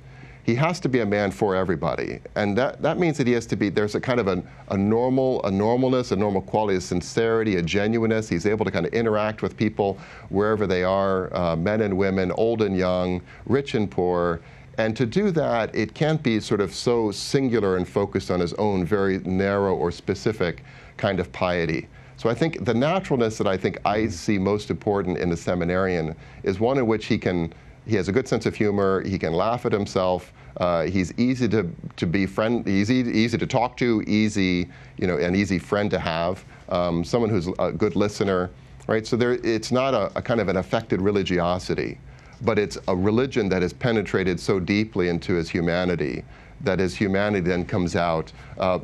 he 0.49 0.55
has 0.55 0.81
to 0.81 0.89
be 0.89 1.01
a 1.01 1.05
man 1.05 1.31
for 1.31 1.55
everybody. 1.55 2.21
And 2.35 2.57
that, 2.57 2.81
that 2.81 2.97
means 2.97 3.19
that 3.19 3.27
he 3.27 3.35
has 3.35 3.45
to 3.49 3.55
be, 3.55 3.69
there's 3.69 3.95
a 3.95 4.01
kind 4.01 4.19
of 4.19 4.29
a, 4.29 4.43
a 4.71 4.79
normal, 4.79 5.43
a 5.45 5.51
normalness, 5.51 6.11
a 6.11 6.17
normal 6.17 6.41
quality 6.41 6.77
of 6.77 6.83
sincerity, 6.83 7.57
a 7.57 7.63
genuineness. 7.63 8.31
He's 8.31 8.47
able 8.47 8.65
to 8.65 8.71
kind 8.71 8.87
of 8.87 8.95
interact 8.95 9.43
with 9.43 9.59
people 9.59 9.99
wherever 10.31 10.67
they 10.67 10.85
are, 10.85 11.31
uh, 11.37 11.55
men 11.55 11.83
and 11.83 11.99
women, 11.99 12.33
old 12.33 12.63
and 12.63 12.75
young, 12.75 13.21
rich 13.45 13.75
and 13.75 13.91
poor. 13.91 14.41
And 14.79 14.97
to 14.97 15.05
do 15.05 15.31
that, 15.33 15.75
it 15.75 15.93
can't 15.93 16.23
be 16.23 16.41
sort 16.41 16.63
of 16.63 16.75
so 16.75 17.11
singular 17.11 17.77
and 17.77 17.87
focused 17.87 18.31
on 18.31 18.41
his 18.41 18.55
own 18.55 18.87
very 18.87 19.19
narrow 19.19 19.75
or 19.75 19.93
specific 19.93 20.65
kind 20.97 21.21
of 21.21 21.31
piety. 21.31 21.89
So 22.17 22.31
I 22.31 22.35
think 22.35 22.65
the 22.65 22.73
naturalness 22.73 23.37
that 23.37 23.47
I 23.47 23.59
think 23.59 23.77
I 23.85 24.09
see 24.09 24.39
most 24.39 24.71
important 24.71 25.19
in 25.19 25.29
the 25.29 25.37
seminarian 25.37 26.17
is 26.43 26.59
one 26.59 26.79
in 26.79 26.87
which 26.87 27.05
he 27.05 27.19
can 27.19 27.53
he 27.89 27.97
has 27.97 28.09
a 28.09 28.13
good 28.13 28.29
sense 28.29 28.45
of 28.45 28.55
humor. 28.55 29.03
He 29.03 29.19
can 29.19 29.33
laugh 29.33 29.65
at 29.65 29.73
himself. 29.73 30.33
Uh, 30.59 30.85
he's 30.85 31.13
easy 31.19 31.49
to, 31.49 31.71
to 31.97 32.07
be 32.07 32.27
friend. 32.27 32.69
Easy, 32.69 32.97
easy 32.97 33.39
to 33.39 33.47
talk 33.47 33.79
to. 33.79 34.05
Easy, 34.07 34.69
you 34.99 35.07
know, 35.07 35.17
an 35.17 35.35
easy 35.35 35.59
friend 35.59 35.91
to 35.91 35.99
have. 35.99 36.45
Um, 36.69 37.03
someone 37.03 37.31
who's 37.31 37.49
a 37.59 37.73
good 37.73 37.97
listener, 37.97 38.51
right? 38.87 39.07
So 39.07 39.17
there, 39.17 39.33
it's 39.43 39.73
not 39.73 39.95
a, 39.95 40.13
a 40.19 40.23
kind 40.23 40.39
of 40.39 40.49
an 40.49 40.59
affected 40.59 41.01
religiosity, 41.01 41.99
but 42.43 42.59
it's 42.59 42.77
a 42.89 42.95
religion 42.95 43.49
that 43.49 43.63
has 43.63 43.73
penetrated 43.73 44.39
so 44.39 44.61
deeply 44.61 45.09
into 45.09 45.35
his 45.35 45.49
humanity 45.49 46.25
that 46.61 46.79
his 46.79 46.95
humanity 46.95 47.41
then 47.41 47.65
comes 47.65 47.97
out 47.97 48.33
uh, 48.59 48.81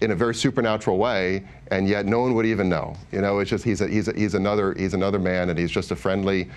in 0.00 0.12
a 0.12 0.14
very 0.14 0.34
supernatural 0.34 0.96
way, 0.96 1.44
and 1.70 1.88
yet 1.88 2.06
no 2.06 2.20
one 2.20 2.34
would 2.34 2.46
even 2.46 2.68
know. 2.68 2.96
You 3.10 3.20
know, 3.20 3.40
it's 3.40 3.50
just 3.50 3.64
he's 3.64 3.80
a, 3.80 3.88
he's 3.88 4.08
a, 4.08 4.12
he's 4.12 4.34
another 4.34 4.74
he's 4.74 4.94
another 4.94 5.18
man, 5.18 5.50
and 5.50 5.58
he's 5.58 5.70
just 5.70 5.90
a 5.90 5.96
friendly, 5.96 6.48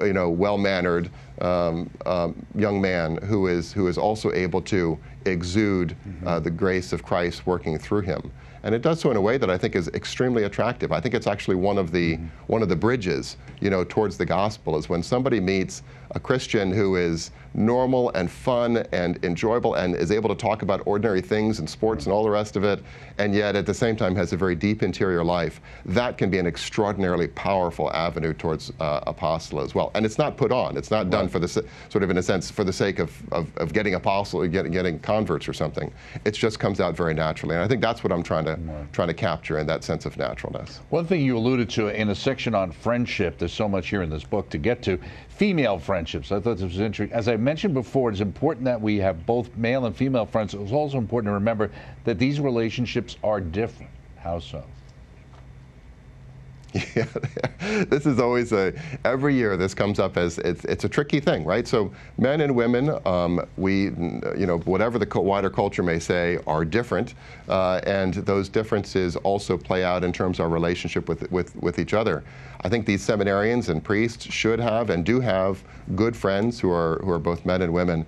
you 0.00 0.12
know, 0.12 0.30
well-mannered 0.30 1.10
um, 1.40 1.90
um, 2.06 2.34
young 2.54 2.80
man 2.80 3.16
who 3.24 3.48
is 3.48 3.72
who 3.72 3.88
is 3.88 3.98
also 3.98 4.32
able 4.32 4.62
to 4.62 4.98
exude 5.24 5.96
mm-hmm. 6.06 6.26
uh, 6.26 6.40
the 6.40 6.50
grace 6.50 6.92
of 6.92 7.02
Christ 7.02 7.46
working 7.46 7.78
through 7.78 8.02
him. 8.02 8.30
And 8.62 8.74
it 8.74 8.80
does 8.80 8.98
so 8.98 9.10
in 9.10 9.18
a 9.18 9.20
way 9.20 9.36
that 9.36 9.50
I 9.50 9.58
think 9.58 9.76
is 9.76 9.88
extremely 9.88 10.44
attractive. 10.44 10.90
I 10.90 10.98
think 10.98 11.14
it's 11.14 11.26
actually 11.26 11.56
one 11.56 11.76
of 11.76 11.90
the 11.90 12.16
mm-hmm. 12.16 12.26
one 12.46 12.62
of 12.62 12.68
the 12.68 12.76
bridges, 12.76 13.36
you 13.60 13.70
know, 13.70 13.84
towards 13.84 14.16
the 14.16 14.24
gospel 14.26 14.78
is 14.78 14.88
when 14.88 15.02
somebody 15.02 15.40
meets 15.40 15.82
a 16.12 16.20
Christian 16.20 16.72
who 16.72 16.96
is 16.96 17.30
normal 17.54 18.10
and 18.10 18.30
fun 18.30 18.78
and 18.92 19.24
enjoyable 19.24 19.74
and 19.74 19.94
is 19.94 20.10
able 20.10 20.28
to 20.28 20.34
talk 20.34 20.62
about 20.62 20.82
ordinary 20.86 21.20
things 21.20 21.60
and 21.60 21.70
sports 21.70 22.06
and 22.06 22.12
all 22.12 22.24
the 22.24 22.30
rest 22.30 22.56
of 22.56 22.64
it, 22.64 22.82
and 23.18 23.34
yet 23.34 23.54
at 23.54 23.64
the 23.64 23.74
same 23.74 23.94
time 23.94 24.16
has 24.16 24.32
a 24.32 24.36
very 24.36 24.56
deep 24.56 24.82
interior 24.82 25.22
life, 25.22 25.60
that 25.86 26.18
can 26.18 26.30
be 26.30 26.38
an 26.38 26.46
extraordinarily 26.46 27.28
powerful 27.28 27.92
avenue 27.92 28.32
towards 28.32 28.72
uh, 28.80 29.00
apostle 29.06 29.60
as 29.60 29.74
well. 29.74 29.92
And 29.94 30.04
it's 30.04 30.18
not 30.18 30.36
put 30.36 30.50
on. 30.50 30.76
It's 30.76 30.90
not 30.90 31.10
done 31.10 31.28
for 31.28 31.38
the 31.38 31.48
sort 31.48 32.02
of 32.02 32.10
in 32.10 32.18
a 32.18 32.22
sense 32.22 32.50
for 32.50 32.64
the 32.64 32.72
sake 32.72 32.98
of, 32.98 33.12
of, 33.32 33.56
of 33.56 33.72
getting 33.72 33.94
apostle, 33.94 34.46
getting, 34.48 34.72
getting 34.72 34.98
converts 34.98 35.48
or 35.48 35.52
something. 35.52 35.92
It 36.24 36.32
just 36.32 36.58
comes 36.58 36.80
out 36.80 36.96
very 36.96 37.14
naturally. 37.14 37.54
And 37.54 37.62
I 37.62 37.68
think 37.68 37.80
that's 37.80 38.02
what 38.02 38.12
I'm 38.12 38.22
trying 38.22 38.44
to 38.46 38.58
trying 38.92 39.08
to 39.08 39.14
capture 39.14 39.58
in 39.58 39.66
that 39.66 39.84
sense 39.84 40.06
of 40.06 40.16
naturalness. 40.16 40.80
One 40.90 41.06
thing 41.06 41.20
you 41.20 41.36
alluded 41.36 41.70
to 41.70 41.88
in 41.88 42.10
a 42.10 42.14
section 42.14 42.54
on 42.54 42.72
friendship, 42.72 43.38
there's 43.38 43.52
so 43.52 43.68
much 43.68 43.88
here 43.88 44.02
in 44.02 44.10
this 44.10 44.24
book 44.24 44.48
to 44.50 44.58
get 44.58 44.82
to, 44.82 44.98
female 45.36 45.78
friendships. 45.78 46.30
I 46.30 46.38
thought 46.40 46.58
this 46.58 46.62
was 46.62 46.80
interesting. 46.80 47.14
As 47.14 47.28
I 47.28 47.36
mentioned 47.36 47.74
before, 47.74 48.10
it's 48.10 48.20
important 48.20 48.64
that 48.66 48.80
we 48.80 48.98
have 48.98 49.26
both 49.26 49.54
male 49.56 49.86
and 49.86 49.96
female 49.96 50.26
friends. 50.26 50.54
It's 50.54 50.72
also 50.72 50.98
important 50.98 51.30
to 51.30 51.34
remember 51.34 51.70
that 52.04 52.18
these 52.18 52.40
relationships 52.40 53.16
are 53.24 53.40
different. 53.40 53.90
How 54.16 54.38
so? 54.38 54.64
Yeah, 56.96 57.06
this 57.84 58.04
is 58.04 58.18
always 58.18 58.52
a, 58.52 58.72
every 59.04 59.34
year 59.34 59.56
this 59.56 59.74
comes 59.74 59.98
up 59.98 60.16
as, 60.16 60.38
it's, 60.38 60.64
it's 60.64 60.84
a 60.84 60.88
tricky 60.88 61.20
thing, 61.20 61.44
right? 61.44 61.66
So 61.66 61.92
men 62.18 62.40
and 62.40 62.54
women, 62.54 62.98
um, 63.06 63.44
we, 63.56 63.84
you 64.36 64.46
know, 64.46 64.58
whatever 64.64 64.98
the 64.98 65.20
wider 65.20 65.50
culture 65.50 65.82
may 65.82 65.98
say, 65.98 66.38
are 66.46 66.64
different. 66.64 67.14
Uh, 67.48 67.80
and 67.86 68.14
those 68.14 68.48
differences 68.48 69.16
also 69.16 69.56
play 69.56 69.84
out 69.84 70.04
in 70.04 70.12
terms 70.12 70.38
of 70.38 70.46
our 70.46 70.50
relationship 70.50 71.08
with, 71.08 71.30
with, 71.30 71.54
with 71.56 71.78
each 71.78 71.94
other. 71.94 72.24
I 72.62 72.68
think 72.68 72.86
these 72.86 73.06
seminarians 73.06 73.68
and 73.68 73.82
priests 73.82 74.24
should 74.24 74.58
have 74.58 74.90
and 74.90 75.04
do 75.04 75.20
have 75.20 75.62
good 75.94 76.16
friends 76.16 76.58
who 76.58 76.70
are, 76.70 77.00
who 77.04 77.10
are 77.10 77.18
both 77.18 77.46
men 77.46 77.62
and 77.62 77.72
women. 77.72 78.04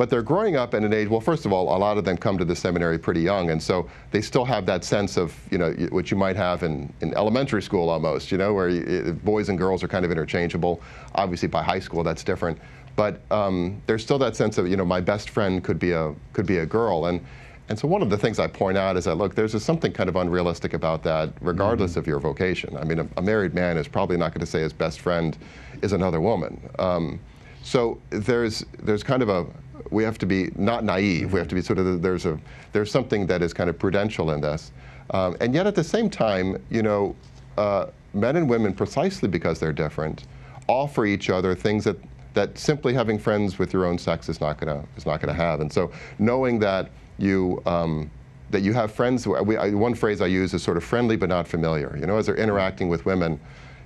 But 0.00 0.08
they're 0.08 0.22
growing 0.22 0.56
up 0.56 0.72
in 0.72 0.82
an 0.82 0.94
age, 0.94 1.08
well, 1.08 1.20
first 1.20 1.44
of 1.44 1.52
all, 1.52 1.76
a 1.76 1.78
lot 1.78 1.98
of 1.98 2.06
them 2.06 2.16
come 2.16 2.38
to 2.38 2.44
the 2.46 2.56
seminary 2.56 2.98
pretty 2.98 3.20
young, 3.20 3.50
and 3.50 3.62
so 3.62 3.86
they 4.12 4.22
still 4.22 4.46
have 4.46 4.64
that 4.64 4.82
sense 4.82 5.18
of, 5.18 5.38
you 5.50 5.58
know, 5.58 5.72
what 5.90 6.10
you 6.10 6.16
might 6.16 6.36
have 6.36 6.62
in, 6.62 6.90
in 7.02 7.12
elementary 7.12 7.60
school 7.60 7.90
almost, 7.90 8.32
you 8.32 8.38
know, 8.38 8.54
where 8.54 8.70
you, 8.70 9.12
boys 9.22 9.50
and 9.50 9.58
girls 9.58 9.84
are 9.84 9.88
kind 9.88 10.06
of 10.06 10.10
interchangeable. 10.10 10.80
Obviously, 11.16 11.48
by 11.48 11.62
high 11.62 11.80
school, 11.80 12.02
that's 12.02 12.24
different. 12.24 12.58
But 12.96 13.20
um, 13.30 13.82
there's 13.86 14.02
still 14.02 14.16
that 14.20 14.36
sense 14.36 14.56
of, 14.56 14.66
you 14.68 14.76
know, 14.78 14.86
my 14.86 15.02
best 15.02 15.28
friend 15.28 15.62
could 15.62 15.78
be 15.78 15.92
a, 15.92 16.14
could 16.32 16.46
be 16.46 16.56
a 16.56 16.66
girl. 16.66 17.04
And, 17.04 17.22
and 17.68 17.78
so 17.78 17.86
one 17.86 18.00
of 18.00 18.08
the 18.08 18.16
things 18.16 18.38
I 18.38 18.46
point 18.46 18.78
out 18.78 18.96
is 18.96 19.04
that, 19.04 19.16
look, 19.16 19.34
there's 19.34 19.62
something 19.62 19.92
kind 19.92 20.08
of 20.08 20.16
unrealistic 20.16 20.72
about 20.72 21.02
that, 21.02 21.28
regardless 21.42 21.90
mm-hmm. 21.90 22.00
of 22.00 22.06
your 22.06 22.20
vocation. 22.20 22.74
I 22.74 22.84
mean, 22.84 23.00
a, 23.00 23.08
a, 23.18 23.22
married 23.22 23.52
man 23.52 23.76
is 23.76 23.86
probably 23.86 24.16
not 24.16 24.32
going 24.32 24.40
to 24.40 24.50
say 24.50 24.62
his 24.62 24.72
best 24.72 25.00
friend 25.00 25.36
is 25.82 25.92
another 25.92 26.22
woman. 26.22 26.58
Um, 26.78 27.20
so 27.62 28.00
there's, 28.10 28.64
there's 28.82 29.02
kind 29.02 29.22
of 29.22 29.28
a, 29.28 29.46
we 29.90 30.04
have 30.04 30.18
to 30.18 30.26
be 30.26 30.50
not 30.56 30.84
naive. 30.84 31.32
We 31.32 31.38
have 31.38 31.48
to 31.48 31.54
be 31.54 31.62
sort 31.62 31.78
of 31.78 32.02
there's 32.02 32.26
a 32.26 32.38
there's 32.72 32.90
something 32.90 33.26
that 33.26 33.42
is 33.42 33.52
kind 33.52 33.70
of 33.70 33.78
prudential 33.78 34.30
in 34.30 34.40
this, 34.40 34.72
um, 35.10 35.36
and 35.40 35.54
yet 35.54 35.66
at 35.66 35.74
the 35.74 35.82
same 35.82 36.10
time, 36.10 36.62
you 36.70 36.82
know, 36.82 37.16
uh, 37.56 37.86
men 38.12 38.36
and 38.36 38.48
women, 38.48 38.72
precisely 38.74 39.28
because 39.28 39.58
they're 39.58 39.72
different, 39.72 40.24
offer 40.68 41.06
each 41.06 41.30
other 41.30 41.54
things 41.54 41.84
that 41.84 41.96
that 42.34 42.56
simply 42.56 42.94
having 42.94 43.18
friends 43.18 43.58
with 43.58 43.72
your 43.72 43.86
own 43.86 43.98
sex 43.98 44.28
is 44.28 44.40
not 44.40 44.60
gonna 44.60 44.84
is 44.96 45.06
not 45.06 45.20
gonna 45.20 45.32
have. 45.32 45.60
And 45.60 45.72
so 45.72 45.90
knowing 46.18 46.58
that 46.60 46.90
you 47.18 47.62
um, 47.66 48.10
that 48.50 48.62
you 48.62 48.72
have 48.72 48.92
friends. 48.92 49.26
We, 49.26 49.56
I, 49.56 49.70
one 49.70 49.94
phrase 49.94 50.20
I 50.20 50.26
use 50.26 50.54
is 50.54 50.62
sort 50.62 50.76
of 50.76 50.84
friendly 50.84 51.16
but 51.16 51.28
not 51.28 51.46
familiar. 51.46 51.96
You 51.98 52.06
know, 52.06 52.16
as 52.16 52.26
they're 52.26 52.36
interacting 52.36 52.88
with 52.88 53.06
women, 53.06 53.38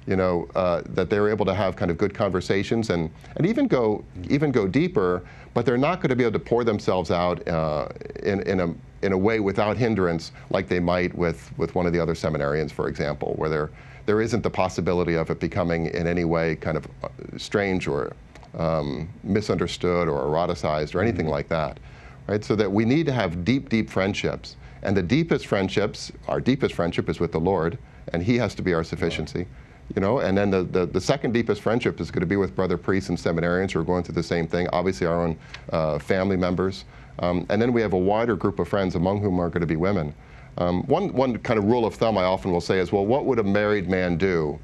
you 0.06 0.16
know, 0.16 0.48
uh, 0.54 0.82
that 0.90 1.08
they're 1.08 1.28
able 1.28 1.46
to 1.46 1.54
have 1.54 1.76
kind 1.76 1.90
of 1.90 1.96
good 1.96 2.12
conversations 2.14 2.90
and, 2.90 3.10
and 3.36 3.46
even 3.46 3.66
go 3.66 4.04
even 4.28 4.52
go 4.52 4.66
deeper, 4.68 5.22
but 5.54 5.64
they're 5.64 5.78
not 5.78 6.00
going 6.00 6.10
to 6.10 6.16
be 6.16 6.24
able 6.24 6.32
to 6.32 6.38
pour 6.38 6.64
themselves 6.64 7.10
out 7.10 7.46
uh, 7.48 7.88
in, 8.22 8.42
in, 8.42 8.60
a, 8.60 8.74
in 9.02 9.12
a 9.12 9.18
way 9.18 9.40
without 9.40 9.76
hindrance 9.76 10.32
like 10.50 10.68
they 10.68 10.80
might 10.80 11.14
with, 11.14 11.56
with 11.56 11.74
one 11.74 11.86
of 11.86 11.92
the 11.92 12.00
other 12.00 12.14
seminarians, 12.14 12.70
for 12.70 12.88
example, 12.88 13.34
where 13.36 13.48
there, 13.48 13.70
there 14.06 14.20
isn't 14.20 14.42
the 14.42 14.50
possibility 14.50 15.14
of 15.14 15.30
it 15.30 15.40
becoming 15.40 15.86
in 15.86 16.06
any 16.06 16.24
way 16.24 16.56
kind 16.56 16.76
of 16.76 16.86
uh, 17.02 17.08
strange 17.36 17.86
or 17.86 18.14
um, 18.58 19.08
misunderstood 19.22 20.08
or 20.08 20.22
eroticized 20.22 20.94
or 20.94 21.00
anything 21.00 21.26
mm-hmm. 21.26 21.32
like 21.32 21.48
that. 21.48 21.78
Right? 22.26 22.44
So 22.44 22.56
that 22.56 22.70
we 22.70 22.84
need 22.84 23.06
to 23.06 23.12
have 23.12 23.44
deep, 23.44 23.68
deep 23.68 23.88
friendships. 23.88 24.56
And 24.82 24.96
the 24.96 25.02
deepest 25.02 25.46
friendships, 25.46 26.12
our 26.28 26.40
deepest 26.40 26.74
friendship 26.74 27.08
is 27.08 27.18
with 27.20 27.32
the 27.32 27.40
Lord, 27.40 27.78
and 28.12 28.22
He 28.22 28.36
has 28.36 28.54
to 28.56 28.62
be 28.62 28.74
our 28.74 28.84
sufficiency. 28.84 29.46
You 29.94 30.00
know, 30.00 30.20
and 30.20 30.36
then 30.36 30.50
the, 30.50 30.62
the, 30.64 30.86
the, 30.86 31.00
second 31.00 31.32
deepest 31.32 31.60
friendship 31.60 32.00
is 32.00 32.10
going 32.10 32.20
to 32.20 32.26
be 32.26 32.36
with 32.36 32.56
brother 32.56 32.78
priests 32.78 33.10
and 33.10 33.18
seminarians 33.18 33.72
who 33.72 33.80
are 33.80 33.84
going 33.84 34.02
through 34.02 34.14
the 34.14 34.22
same 34.22 34.46
thing, 34.46 34.66
obviously 34.72 35.06
our 35.06 35.22
own 35.22 35.36
uh, 35.72 35.98
family 35.98 36.36
members. 36.36 36.84
Um, 37.18 37.46
and 37.50 37.60
then 37.60 37.72
we 37.72 37.80
have 37.80 37.92
a 37.92 37.98
wider 37.98 38.34
group 38.34 38.58
of 38.58 38.68
friends, 38.68 38.94
among 38.94 39.20
whom 39.20 39.38
are 39.38 39.48
going 39.48 39.60
to 39.60 39.66
be 39.66 39.76
women. 39.76 40.14
Um, 40.56 40.84
one, 40.84 41.12
one 41.12 41.38
kind 41.38 41.58
of 41.58 41.64
rule 41.64 41.84
of 41.84 41.94
thumb 41.94 42.16
I 42.16 42.24
often 42.24 42.50
will 42.50 42.60
say 42.60 42.78
is, 42.78 42.92
well, 42.92 43.06
what 43.06 43.24
would 43.26 43.38
a 43.38 43.44
married 43.44 43.88
man 43.88 44.16
do 44.16 44.58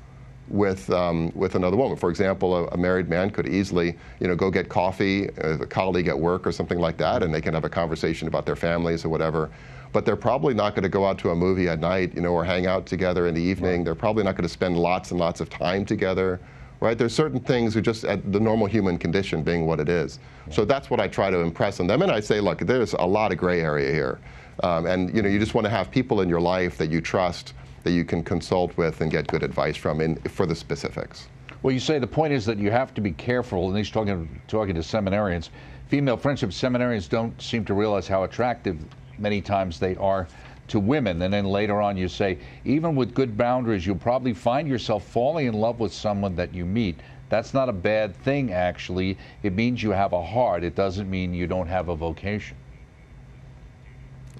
with, 0.51 0.91
um, 0.91 1.33
with 1.35 1.55
another 1.55 1.77
woman? 1.77 1.97
For 1.97 2.11
example, 2.11 2.55
a, 2.55 2.65
a, 2.67 2.77
married 2.77 3.09
man 3.09 3.31
could 3.31 3.49
easily, 3.49 3.97
you 4.19 4.29
know, 4.29 4.37
go 4.37 4.51
get 4.51 4.69
coffee 4.69 5.27
with 5.37 5.63
a 5.63 5.67
colleague 5.67 6.09
at 6.09 6.19
work 6.19 6.47
or 6.47 6.53
something 6.53 6.79
like 6.79 6.97
that, 6.99 7.23
and 7.23 7.33
they 7.33 7.41
can 7.41 7.55
have 7.55 7.65
a 7.65 7.69
conversation 7.69 8.29
about 8.29 8.47
their 8.47 8.57
families 8.57 9.05
or 9.05 9.09
whatever 9.09 9.51
but 9.93 10.05
they're 10.05 10.17
probably 10.17 10.55
not 10.55 10.75
going 10.75 10.83
to 10.83 10.89
go 10.89 11.05
out 11.05 11.19
to 11.19 11.31
a 11.31 11.37
movie 11.37 11.69
at 11.69 11.81
night, 11.81 12.15
you 12.15 12.21
know, 12.21 12.31
or 12.31 12.45
hang 12.45 12.67
out 12.67 12.87
together 12.87 13.27
in 13.27 13.35
the 13.35 13.41
evening. 13.41 13.79
Right. 13.79 13.85
They're 13.87 13.95
probably 13.95 14.25
not 14.25 14.37
going 14.37 14.45
to 14.45 14.53
spend 14.53 14.77
lots 14.77 15.11
and 15.11 15.19
lots 15.19 15.41
of 15.41 15.51
time 15.51 15.85
together, 15.85 16.41
right? 16.81 16.97
There's 16.97 17.15
certain 17.15 17.41
things 17.41 17.75
who 17.75 17.81
just 17.81 18.05
at 18.05 18.33
the 18.33 18.41
normal 18.41 18.67
human 18.67 18.99
condition 18.99 19.43
being 19.43 19.67
what 19.67 19.81
it 19.81 19.89
is. 19.89 20.19
Right. 20.47 20.55
So 20.55 20.65
that's 20.65 20.91
what 20.91 21.01
I 21.01 21.09
try 21.09 21.31
to 21.31 21.39
impress 21.39 21.81
on 21.81 21.87
them, 21.87 22.03
and 22.03 22.13
I 22.13 22.21
say, 22.21 22.41
look, 22.41 22.61
there's 22.61 22.93
a 22.95 23.05
lot 23.05 23.33
of 23.33 23.39
gray 23.39 23.61
area 23.61 23.93
here, 23.93 24.21
um, 24.63 24.87
and 24.87 25.15
you 25.15 25.23
know, 25.23 25.29
you 25.29 25.39
just 25.39 25.55
want 25.55 25.65
to 25.65 25.71
have 25.71 25.91
people 25.91 26.21
in 26.21 26.29
your 26.29 26.41
life 26.41 26.77
that 26.79 26.91
you 26.91 27.01
trust, 27.01 27.55
that 27.83 27.93
you 27.93 28.05
can 28.05 28.23
consult 28.23 28.77
with 28.77 29.01
and 29.01 29.11
get 29.11 29.27
good 29.27 29.43
advice 29.43 29.77
from 29.77 30.01
in, 30.01 30.16
for 30.23 30.47
the 30.47 30.55
specifics. 30.55 31.29
Well, 31.62 31.73
you 31.73 31.81
say 31.81 31.99
the 31.99 32.07
point 32.07 32.33
is 32.33 32.47
that 32.47 32.59
you 32.59 32.71
have 32.71 32.95
to 32.95 33.01
be 33.01 33.12
careful, 33.12 33.69
and 33.69 33.77
he's 33.77 33.90
talking, 33.90 34.40
talking 34.49 34.75
to 34.75 34.81
seminarians. 34.81 35.51
Female 35.88 36.16
friendship 36.16 36.51
seminarians 36.51 37.09
don't 37.09 37.40
seem 37.40 37.64
to 37.66 37.75
realize 37.75 38.09
how 38.09 38.25
attractive 38.25 38.79
many 39.19 39.40
times 39.40 39.79
they 39.79 39.97
are 39.97 40.27
to 40.69 40.81
women. 40.81 41.21
And 41.21 41.35
then 41.35 41.45
later 41.45 41.83
on, 41.83 41.97
you 41.97 42.09
say, 42.09 42.38
even 42.64 42.95
with 42.95 43.12
good 43.12 43.37
boundaries, 43.37 43.85
you'll 43.87 43.97
probably 43.97 44.33
find 44.33 44.69
yourself 44.69 45.05
falling 45.05 45.47
in 45.47 45.55
love 45.55 45.81
with 45.81 45.93
someone 45.93 46.35
that 46.37 46.55
you 46.55 46.64
meet. 46.64 46.99
That's 47.29 47.53
not 47.53 47.69
a 47.69 47.73
bad 47.73 48.16
thing, 48.16 48.53
actually. 48.53 49.19
It 49.43 49.55
means 49.55 49.83
you 49.83 49.90
have 49.90 50.12
a 50.12 50.25
heart. 50.25 50.64
It 50.64 50.75
doesn't 50.75 51.11
mean 51.11 51.35
you 51.35 51.47
don't 51.47 51.66
have 51.66 51.88
a 51.88 51.97
vocation. 51.97 52.57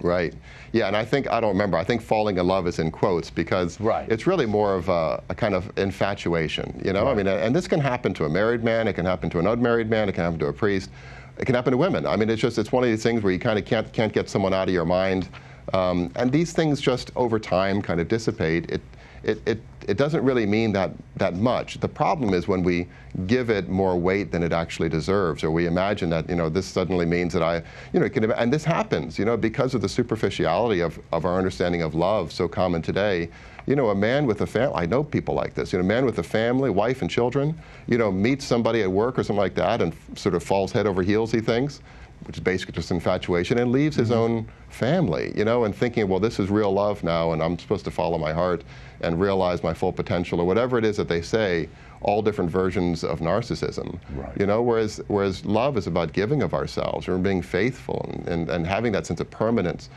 Right. 0.00 0.34
Yeah, 0.72 0.86
and 0.86 0.96
I 0.96 1.04
think, 1.04 1.30
I 1.30 1.40
don't 1.40 1.50
remember, 1.50 1.76
I 1.76 1.84
think 1.84 2.00
falling 2.00 2.38
in 2.38 2.46
love 2.46 2.66
is 2.66 2.78
in 2.78 2.90
quotes 2.90 3.30
because 3.30 3.80
right. 3.80 4.10
it's 4.10 4.26
really 4.26 4.46
more 4.46 4.74
of 4.74 4.88
a, 4.88 5.22
a 5.28 5.34
kind 5.34 5.54
of 5.54 5.70
infatuation, 5.76 6.80
you 6.84 6.92
know? 6.92 7.04
Right. 7.04 7.12
I 7.12 7.14
mean, 7.14 7.26
and 7.26 7.54
this 7.54 7.66
can 7.68 7.80
happen 7.80 8.14
to 8.14 8.24
a 8.24 8.28
married 8.28 8.64
man, 8.64 8.88
it 8.88 8.94
can 8.94 9.04
happen 9.04 9.30
to 9.30 9.38
an 9.38 9.46
unmarried 9.46 9.90
man, 9.90 10.08
it 10.08 10.12
can 10.12 10.24
happen 10.24 10.38
to 10.40 10.46
a 10.46 10.52
priest. 10.52 10.90
It 11.38 11.46
can 11.46 11.54
happen 11.54 11.70
to 11.70 11.78
women. 11.78 12.06
I 12.06 12.16
mean, 12.16 12.28
it's 12.28 12.42
just 12.42 12.58
it's 12.58 12.70
one 12.70 12.84
of 12.84 12.90
these 12.90 13.02
things 13.02 13.22
where 13.22 13.32
you 13.32 13.38
kind 13.38 13.58
of 13.58 13.64
can't 13.64 13.90
can't 13.94 14.12
get 14.12 14.28
someone 14.28 14.52
out 14.52 14.68
of 14.68 14.74
your 14.74 14.84
mind, 14.84 15.30
um, 15.72 16.10
and 16.16 16.30
these 16.30 16.52
things 16.52 16.82
just 16.82 17.10
over 17.16 17.38
time 17.38 17.80
kind 17.80 17.98
of 17.98 18.08
dissipate. 18.08 18.70
It, 18.70 18.82
it, 19.22 19.40
it, 19.46 19.62
it 19.90 19.96
doesn't 19.96 20.22
really 20.22 20.46
mean 20.46 20.70
that, 20.70 20.92
that 21.16 21.35
much. 21.35 21.81
The 21.81 21.88
problem 21.88 22.33
is 22.33 22.46
when 22.46 22.62
we 22.62 22.87
give 23.26 23.50
it 23.50 23.68
more 23.68 23.96
weight 23.98 24.31
than 24.31 24.44
it 24.44 24.53
actually 24.53 24.88
deserves, 24.88 25.42
or 25.42 25.50
we 25.50 25.66
imagine 25.66 26.09
that, 26.11 26.31
you 26.31 26.37
know, 26.37 26.48
this 26.48 26.64
suddenly 26.64 27.05
means 27.05 27.33
that 27.33 27.42
I, 27.42 27.61
you 27.92 27.98
know, 27.98 28.09
can, 28.09 28.31
and 28.31 28.53
this 28.53 28.62
happens, 28.62 29.18
you 29.18 29.24
know, 29.24 29.37
because 29.37 29.74
of 29.74 29.81
the 29.81 29.88
superficiality 29.88 30.79
of, 30.79 31.00
of 31.11 31.24
our 31.24 31.37
understanding 31.37 31.83
of 31.83 31.96
love 31.96 32.31
so 32.31 32.46
common 32.46 32.83
today. 32.83 33.31
You 33.66 33.74
know, 33.74 33.90
a 33.90 33.94
man 33.94 34.26
with 34.26 34.42
a 34.42 34.46
family, 34.46 34.76
I 34.76 34.87
know 34.87 35.03
people 35.03 35.35
like 35.35 35.55
this, 35.55 35.72
you 35.72 35.81
know, 35.81 35.85
a 35.85 35.88
man 35.88 36.05
with 36.05 36.20
a 36.20 36.22
family, 36.22 36.70
wife 36.70 37.03
and 37.03 37.11
children, 37.11 37.61
you 37.88 37.98
know, 37.98 38.12
meets 38.12 38.44
somebody 38.44 38.83
at 38.83 38.90
work 38.90 39.18
or 39.18 39.24
something 39.24 39.42
like 39.42 39.57
that 39.57 39.83
and 39.83 39.92
sort 40.14 40.37
of 40.37 40.44
falls 40.44 40.70
head 40.70 40.87
over 40.87 41.03
heels, 41.03 41.33
he 41.33 41.40
thinks, 41.40 41.81
which 42.24 42.37
is 42.37 42.42
basically 42.42 42.72
just 42.72 42.90
infatuation, 42.90 43.59
and 43.59 43.72
leaves 43.72 43.96
his 43.96 44.11
mm-hmm. 44.11 44.18
own 44.18 44.48
family, 44.68 45.33
you 45.37 45.44
know, 45.44 45.64
and 45.64 45.74
thinking, 45.74 46.09
well, 46.09 46.20
this 46.20 46.38
is 46.38 46.50
real 46.50 46.72
love 46.72 47.02
now, 47.02 47.33
and 47.33 47.42
I'm 47.42 47.59
supposed 47.59 47.85
to 47.85 47.90
follow 47.90 48.18
my 48.18 48.33
heart 48.33 48.62
and 49.00 49.20
realize 49.20 49.62
my 49.62 49.74
full 49.74 49.92
potential, 49.92 50.40
or 50.40 50.46
whatever 50.46 50.78
it 50.78 50.85
is 50.85 50.96
that 50.96 51.09
they 51.09 51.22
say, 51.22 51.68
all 52.02 52.22
different 52.22 52.50
versions 52.50 53.04
of 53.04 53.20
narcissism. 53.20 53.98
Right. 54.14 54.38
You 54.38 54.46
know, 54.46 54.62
whereas 54.62 55.00
whereas 55.09 55.44
love 55.44 55.76
is 55.76 55.87
about 55.87 56.12
giving 56.12 56.42
of 56.42 56.54
ourselves 56.54 57.09
or 57.09 57.18
being 57.18 57.42
faithful 57.42 58.06
and, 58.12 58.28
and, 58.28 58.50
and 58.50 58.66
having 58.66 58.92
that 58.92 59.06
sense 59.06 59.20
of 59.20 59.30
permanence. 59.30 59.90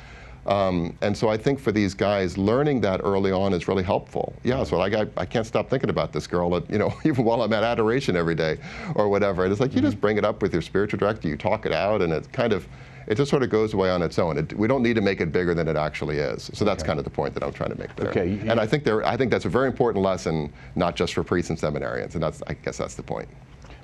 Um, 0.46 0.98
and 1.02 1.16
so 1.16 1.30
I 1.30 1.38
think 1.38 1.60
for 1.60 1.72
these 1.72 1.94
guys, 1.94 2.38
learning 2.38 2.82
that 2.82 3.02
early 3.04 3.32
on 3.32 3.54
is 3.54 3.68
really 3.68 3.84
helpful. 3.84 4.34
Yeah, 4.44 4.64
so 4.64 4.78
like 4.78 4.94
I, 4.94 5.08
I 5.16 5.26
can't 5.26 5.46
stop 5.46 5.70
thinking 5.70 5.90
about 5.90 6.12
this 6.12 6.28
girl, 6.28 6.56
at, 6.56 6.70
you 6.70 6.78
know, 6.78 6.94
even 7.06 7.24
while 7.24 7.42
I'm 7.42 7.54
at 7.54 7.64
adoration 7.64 8.16
every 8.16 8.36
day 8.36 8.58
or 8.96 9.10
whatever. 9.10 9.44
And 9.44 9.52
it's 9.52 9.62
like 9.62 9.72
mm-hmm. 9.72 9.80
you 9.80 9.84
just 9.84 9.96
mm-hmm. 9.96 10.02
bring 10.02 10.18
it 10.18 10.26
up 10.26 10.42
with 10.42 10.54
your 10.54 10.62
spiritual 10.62 11.00
director, 11.00 11.28
you 11.28 11.38
talk 11.38 11.66
it 11.66 11.72
out, 11.72 12.02
and 12.02 12.12
it 12.12 12.32
kind 12.34 12.54
of, 12.54 12.68
it 13.08 13.16
just 13.16 13.30
sort 13.30 13.44
of 13.44 13.50
goes 13.50 13.74
away 13.74 13.90
on 13.90 14.02
its 14.02 14.20
own. 14.20 14.38
It, 14.38 14.54
we 14.54 14.68
don't 14.68 14.84
need 14.84 14.96
to 14.96 15.02
make 15.02 15.22
it 15.22 15.32
bigger 15.32 15.54
than 15.54 15.68
it 15.68 15.76
actually 15.76 16.18
is. 16.18 16.50
So 16.54 16.66
that's 16.66 16.84
okay. 16.84 16.88
kind 16.88 17.00
of 17.00 17.06
the 17.06 17.12
point 17.12 17.34
that 17.34 17.44
I'm 17.44 17.54
trying 17.54 17.72
to 17.72 17.78
make 17.78 17.96
there. 17.96 18.10
Okay. 18.10 18.40
And 18.48 18.60
I 18.60 18.68
think 18.68 18.84
there, 18.84 19.06
I 19.06 19.18
think 19.18 19.32
that's 19.32 19.46
a 19.46 19.50
very 19.50 19.68
important 19.68 20.04
lesson, 20.04 20.52
not 20.76 20.96
just 20.96 21.14
for 21.14 21.24
priests 21.24 21.50
and 21.50 21.60
seminarians, 21.60 22.16
and 22.16 22.24
that's, 22.24 22.42
I 22.48 22.54
guess 22.54 22.78
that's 22.78 22.96
the 22.96 23.04
point. 23.04 23.30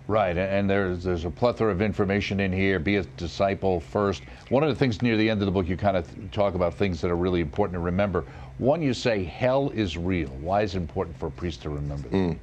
Right, 0.10 0.36
and 0.36 0.67
there's 0.67 1.04
there's 1.04 1.26
a 1.26 1.30
plethora 1.30 1.72
of 1.72 1.84
information 1.84 2.39
in 2.39 2.52
here. 2.52 2.80
Be 2.80 2.95
a 2.95 3.04
disciple 3.04 3.80
first. 3.80 4.24
One 4.50 4.63
of 4.63 4.69
the 4.69 4.76
things 4.76 5.04
near 5.04 5.15
the 5.15 5.30
end 5.30 5.39
of 5.43 5.45
the 5.45 5.52
book, 5.52 5.67
you 5.67 5.78
kind 5.78 5.95
of 5.95 6.08
talk 6.32 6.56
about 6.56 6.74
things 6.74 7.00
that 7.02 7.12
are 7.12 7.15
really 7.15 7.41
important 7.41 7.76
to 7.76 7.80
remember. 7.80 8.26
One, 8.58 8.82
you 8.82 8.95
say 8.95 9.24
hell 9.24 9.69
is 9.69 9.98
real. 9.98 10.30
Why 10.41 10.63
is 10.63 10.74
it 10.74 10.80
important 10.80 11.15
for 11.19 11.28
a 11.28 11.32
priest 11.32 11.62
to 11.62 11.69
remember 11.69 12.10
that? 12.10 12.15
Mm. 12.15 12.39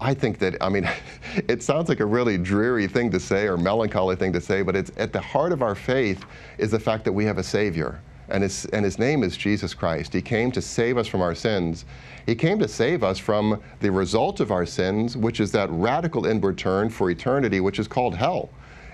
I 0.00 0.14
think 0.14 0.38
that, 0.38 0.56
I 0.62 0.70
mean, 0.70 0.88
it 1.48 1.62
sounds 1.62 1.90
like 1.90 2.00
a 2.00 2.06
really 2.06 2.38
dreary 2.38 2.86
thing 2.86 3.10
to 3.10 3.20
say 3.20 3.46
or 3.46 3.58
melancholy 3.58 4.16
thing 4.16 4.32
to 4.32 4.40
say, 4.40 4.62
but 4.62 4.74
it's 4.74 4.92
at 4.96 5.12
the 5.12 5.20
heart 5.20 5.52
of 5.52 5.60
our 5.60 5.74
faith 5.74 6.24
is 6.56 6.70
the 6.70 6.80
fact 6.80 7.04
that 7.04 7.12
we 7.12 7.26
have 7.26 7.36
a 7.36 7.42
Savior 7.42 8.00
and 8.28 8.42
his, 8.42 8.64
and 8.66 8.84
his 8.84 8.98
name 8.98 9.22
is 9.22 9.36
Jesus 9.36 9.74
Christ. 9.74 10.12
He 10.12 10.22
came 10.22 10.50
to 10.52 10.62
save 10.62 10.98
us 10.98 11.06
from 11.06 11.20
our 11.20 11.34
sins. 11.34 11.84
He 12.26 12.34
came 12.34 12.58
to 12.58 12.68
save 12.68 13.04
us 13.04 13.18
from 13.18 13.60
the 13.80 13.90
result 13.90 14.40
of 14.40 14.50
our 14.50 14.66
sins, 14.66 15.16
which 15.16 15.40
is 15.40 15.52
that 15.52 15.70
radical 15.70 16.26
inward 16.26 16.58
turn 16.58 16.90
for 16.90 17.10
eternity, 17.10 17.60
which 17.60 17.78
is 17.78 17.86
called 17.86 18.14
hell. 18.14 18.50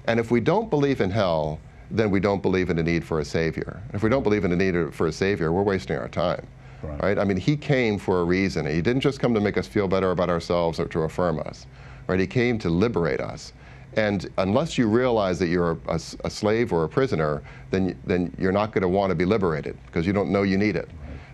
And 0.07 0.21
if 0.21 0.31
we 0.31 0.41
don't 0.41 0.69
believe 0.69 1.01
in 1.01 1.11
hell, 1.11 1.59
then 1.91 2.11
we 2.11 2.21
don't 2.21 2.43
believe 2.43 2.71
in 2.71 2.79
a 2.79 2.83
need 2.83 3.05
for 3.05 3.21
a 3.21 3.25
Savior. 3.25 3.83
If 3.93 4.03
we 4.03 4.11
don't 4.11 4.23
believe 4.23 4.45
in 4.45 4.53
a 4.53 4.57
need 4.57 4.95
for 4.95 5.07
a 5.07 5.13
Savior, 5.13 5.53
we're 5.53 5.63
wasting 5.63 5.97
our 5.97 6.09
time. 6.09 6.47
Right. 6.83 7.03
right. 7.03 7.19
I 7.19 7.25
mean, 7.25 7.37
he 7.37 7.57
came 7.57 7.99
for 7.99 8.21
a 8.21 8.25
reason. 8.25 8.67
He 8.67 8.81
didn't 8.81 9.03
just 9.03 9.21
come 9.21 9.35
to 9.35 9.41
make 9.41 9.57
us 9.57 9.67
feel 9.67 9.87
better 9.87 10.11
about 10.11 10.31
ourselves 10.31 10.81
or 10.81 10.87
to 10.87 11.03
affirm 11.03 11.39
us. 11.41 11.67
Right? 12.09 12.19
He 12.19 12.27
came 12.27 12.59
to 12.59 12.71
liberate 12.71 13.21
us. 13.21 13.53
And 13.97 14.31
unless 14.39 14.79
you 14.79 14.89
realize 14.89 15.39
that 15.39 15.49
you're 15.49 15.79
a, 15.87 16.01
a 16.25 16.31
slave 16.31 16.73
or 16.73 16.85
a 16.85 16.89
prisoner, 16.89 17.43
then, 17.71 17.99
then 18.07 18.35
you're 18.39 18.53
not 18.53 18.73
going 18.73 18.83
to 18.83 18.89
want 18.89 19.11
to 19.11 19.15
be 19.15 19.25
liberated 19.25 19.77
because 19.87 20.07
you 20.07 20.13
don't 20.13 20.31
know 20.31 20.43
you 20.43 20.57
need 20.57 20.77
it. 20.77 20.89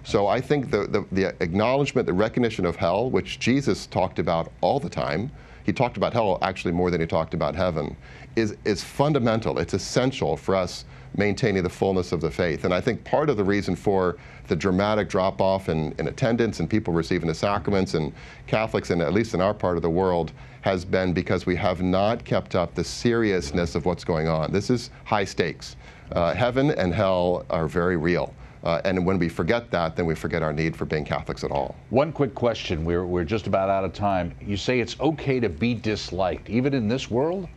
So 0.05 0.27
I 0.27 0.41
think 0.41 0.71
the, 0.71 0.87
the, 0.87 1.05
the, 1.13 1.43
acknowledgement, 1.43 2.07
the 2.07 2.13
recognition 2.13 2.65
of 2.65 2.77
hell, 2.77 3.11
which 3.11 3.39
Jesus 3.39 3.87
talked 3.87 4.19
about 4.19 4.51
all 4.61 4.81
the 4.81 4.89
time, 4.89 5.31
he 5.65 5.73
talked 5.73 5.97
about 5.99 6.13
hell 6.13 6.39
actually 6.41 6.73
more 6.73 6.91
than 6.91 7.01
he 7.01 7.07
talked 7.07 7.35
about 7.35 7.55
heaven, 7.55 7.97
is, 8.35 8.57
is 8.65 8.83
fundamental. 8.83 9.59
It's 9.59 9.75
essential 9.75 10.37
for 10.37 10.55
us 10.55 10.85
maintaining 11.17 11.63
the 11.63 11.69
fullness 11.69 12.13
of 12.13 12.21
the 12.21 12.31
faith. 12.31 12.65
And 12.65 12.73
I 12.73 12.81
think 12.81 13.03
part 13.05 13.31
of 13.31 13.37
the 13.37 13.45
reason 13.45 13.75
for 13.75 14.17
the 14.47 14.57
dramatic 14.57 15.09
drop 15.09 15.41
off 15.41 15.69
in, 15.69 15.95
in 15.99 16.09
attendance 16.09 16.61
and 16.61 16.69
people 16.69 16.93
receiving 16.95 17.29
the 17.29 17.35
sacraments 17.35 17.95
and 17.95 18.13
Catholics, 18.47 18.91
and 18.91 19.03
at 19.03 19.13
least 19.13 19.35
in 19.35 19.41
our 19.41 19.55
part 19.55 19.77
of 19.77 19.83
the 19.83 19.91
world, 19.91 20.33
has 20.63 20.85
been 20.85 21.13
because 21.13 21.47
we 21.47 21.57
have 21.57 21.83
not 21.83 22.25
kept 22.25 22.55
up 22.55 22.75
the 22.75 22.85
seriousness 22.85 23.75
of 23.75 23.87
what's 23.87 24.05
going 24.05 24.29
on. 24.29 24.53
This 24.53 24.71
is 24.71 24.91
high 25.05 25.25
stakes. 25.25 25.77
Uh, 26.13 26.35
heaven 26.35 26.71
and 26.73 26.95
hell 26.95 27.45
are 27.51 27.69
very 27.69 27.97
real. 27.97 28.35
Uh, 28.65 28.81
and 28.85 29.07
when 29.07 29.19
we 29.19 29.29
forget 29.29 29.71
that, 29.71 29.95
then 29.95 30.05
we 30.05 30.15
forget 30.15 30.43
our 30.43 30.53
need 30.53 30.75
for 30.75 30.85
being 30.85 31.05
Catholics 31.05 31.45
at 31.45 31.51
all. 31.51 31.77
One 31.91 32.13
quick 32.13 32.35
question. 32.35 32.85
We're, 32.85 33.07
we're 33.07 33.25
just 33.25 33.47
about 33.47 33.71
out 33.71 33.85
of 33.85 33.93
time. 33.93 34.35
You 34.41 34.57
say 34.57 34.81
it's 34.81 34.99
okay 35.01 35.39
to 35.39 35.49
be 35.49 35.75
disliked, 35.75 36.51
even 36.51 36.75
in 36.75 36.89
this 36.89 37.11
world? 37.11 37.49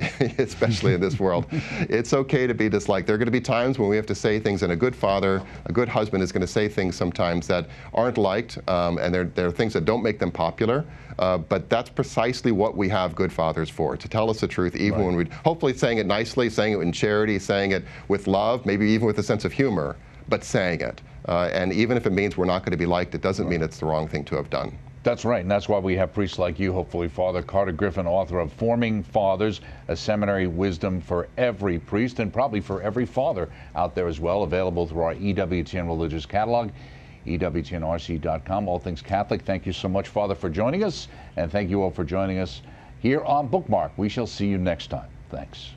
especially 0.38 0.94
in 0.94 1.00
this 1.00 1.18
world. 1.18 1.46
It's 1.80 2.12
okay 2.12 2.46
to 2.46 2.54
be 2.54 2.68
disliked. 2.68 3.06
There 3.06 3.14
are 3.14 3.18
going 3.18 3.26
to 3.26 3.32
be 3.32 3.40
times 3.40 3.78
when 3.78 3.88
we 3.88 3.96
have 3.96 4.06
to 4.06 4.14
say 4.14 4.38
things, 4.38 4.62
and 4.62 4.72
a 4.72 4.76
good 4.76 4.94
father, 4.94 5.42
a 5.66 5.72
good 5.72 5.88
husband 5.88 6.22
is 6.22 6.32
going 6.32 6.40
to 6.40 6.46
say 6.46 6.68
things 6.68 6.96
sometimes 6.96 7.46
that 7.48 7.68
aren't 7.94 8.18
liked, 8.18 8.58
um, 8.68 8.98
and 8.98 9.14
there, 9.14 9.24
there, 9.24 9.46
are 9.46 9.52
things 9.52 9.72
that 9.72 9.84
don't 9.84 10.02
make 10.02 10.18
them 10.18 10.30
popular. 10.30 10.84
Uh, 11.18 11.36
but 11.36 11.68
that's 11.68 11.90
precisely 11.90 12.50
what 12.50 12.76
we 12.76 12.88
have 12.88 13.14
good 13.14 13.32
fathers 13.32 13.68
for, 13.68 13.96
to 13.96 14.08
tell 14.08 14.30
us 14.30 14.40
the 14.40 14.48
truth, 14.48 14.74
even 14.76 14.98
right. 14.98 15.06
when 15.06 15.16
we're 15.16 15.28
hopefully 15.44 15.74
saying 15.74 15.98
it 15.98 16.06
nicely, 16.06 16.48
saying 16.48 16.72
it 16.72 16.80
in 16.80 16.92
charity, 16.92 17.38
saying 17.38 17.72
it 17.72 17.84
with 18.08 18.26
love, 18.26 18.64
maybe 18.64 18.86
even 18.88 19.06
with 19.06 19.18
a 19.18 19.22
sense 19.22 19.44
of 19.44 19.52
humor, 19.52 19.96
but 20.28 20.42
saying 20.42 20.80
it. 20.80 21.02
Uh, 21.28 21.50
and 21.52 21.72
even 21.72 21.96
if 21.96 22.06
it 22.06 22.12
means 22.12 22.36
we're 22.36 22.46
not 22.46 22.60
going 22.60 22.70
to 22.70 22.78
be 22.78 22.86
liked, 22.86 23.14
it 23.14 23.20
doesn't 23.20 23.46
right. 23.46 23.52
mean 23.52 23.62
it's 23.62 23.78
the 23.78 23.86
wrong 23.86 24.08
thing 24.08 24.24
to 24.24 24.34
have 24.36 24.48
done. 24.48 24.76
That's 25.02 25.24
right, 25.24 25.40
and 25.40 25.50
that's 25.50 25.66
why 25.66 25.78
we 25.78 25.96
have 25.96 26.12
priests 26.12 26.38
like 26.38 26.58
you, 26.58 26.74
hopefully, 26.74 27.08
Father 27.08 27.42
Carter 27.42 27.72
Griffin, 27.72 28.06
author 28.06 28.38
of 28.38 28.52
Forming 28.52 29.02
Fathers, 29.02 29.62
a 29.88 29.96
seminary 29.96 30.46
wisdom 30.46 31.00
for 31.00 31.26
every 31.38 31.78
priest 31.78 32.18
and 32.18 32.30
probably 32.30 32.60
for 32.60 32.82
every 32.82 33.06
father 33.06 33.48
out 33.76 33.94
there 33.94 34.08
as 34.08 34.20
well, 34.20 34.42
available 34.42 34.86
through 34.86 35.02
our 35.02 35.14
EWTN 35.14 35.86
religious 35.86 36.26
catalog, 36.26 36.70
EWTNRC.com, 37.26 38.68
all 38.68 38.78
things 38.78 39.00
Catholic. 39.00 39.40
Thank 39.40 39.64
you 39.64 39.72
so 39.72 39.88
much, 39.88 40.08
Father, 40.08 40.34
for 40.34 40.50
joining 40.50 40.84
us, 40.84 41.08
and 41.36 41.50
thank 41.50 41.70
you 41.70 41.82
all 41.82 41.90
for 41.90 42.04
joining 42.04 42.38
us 42.38 42.60
here 42.98 43.22
on 43.22 43.48
Bookmark. 43.48 43.92
We 43.96 44.10
shall 44.10 44.26
see 44.26 44.48
you 44.48 44.58
next 44.58 44.88
time. 44.88 45.08
Thanks. 45.30 45.70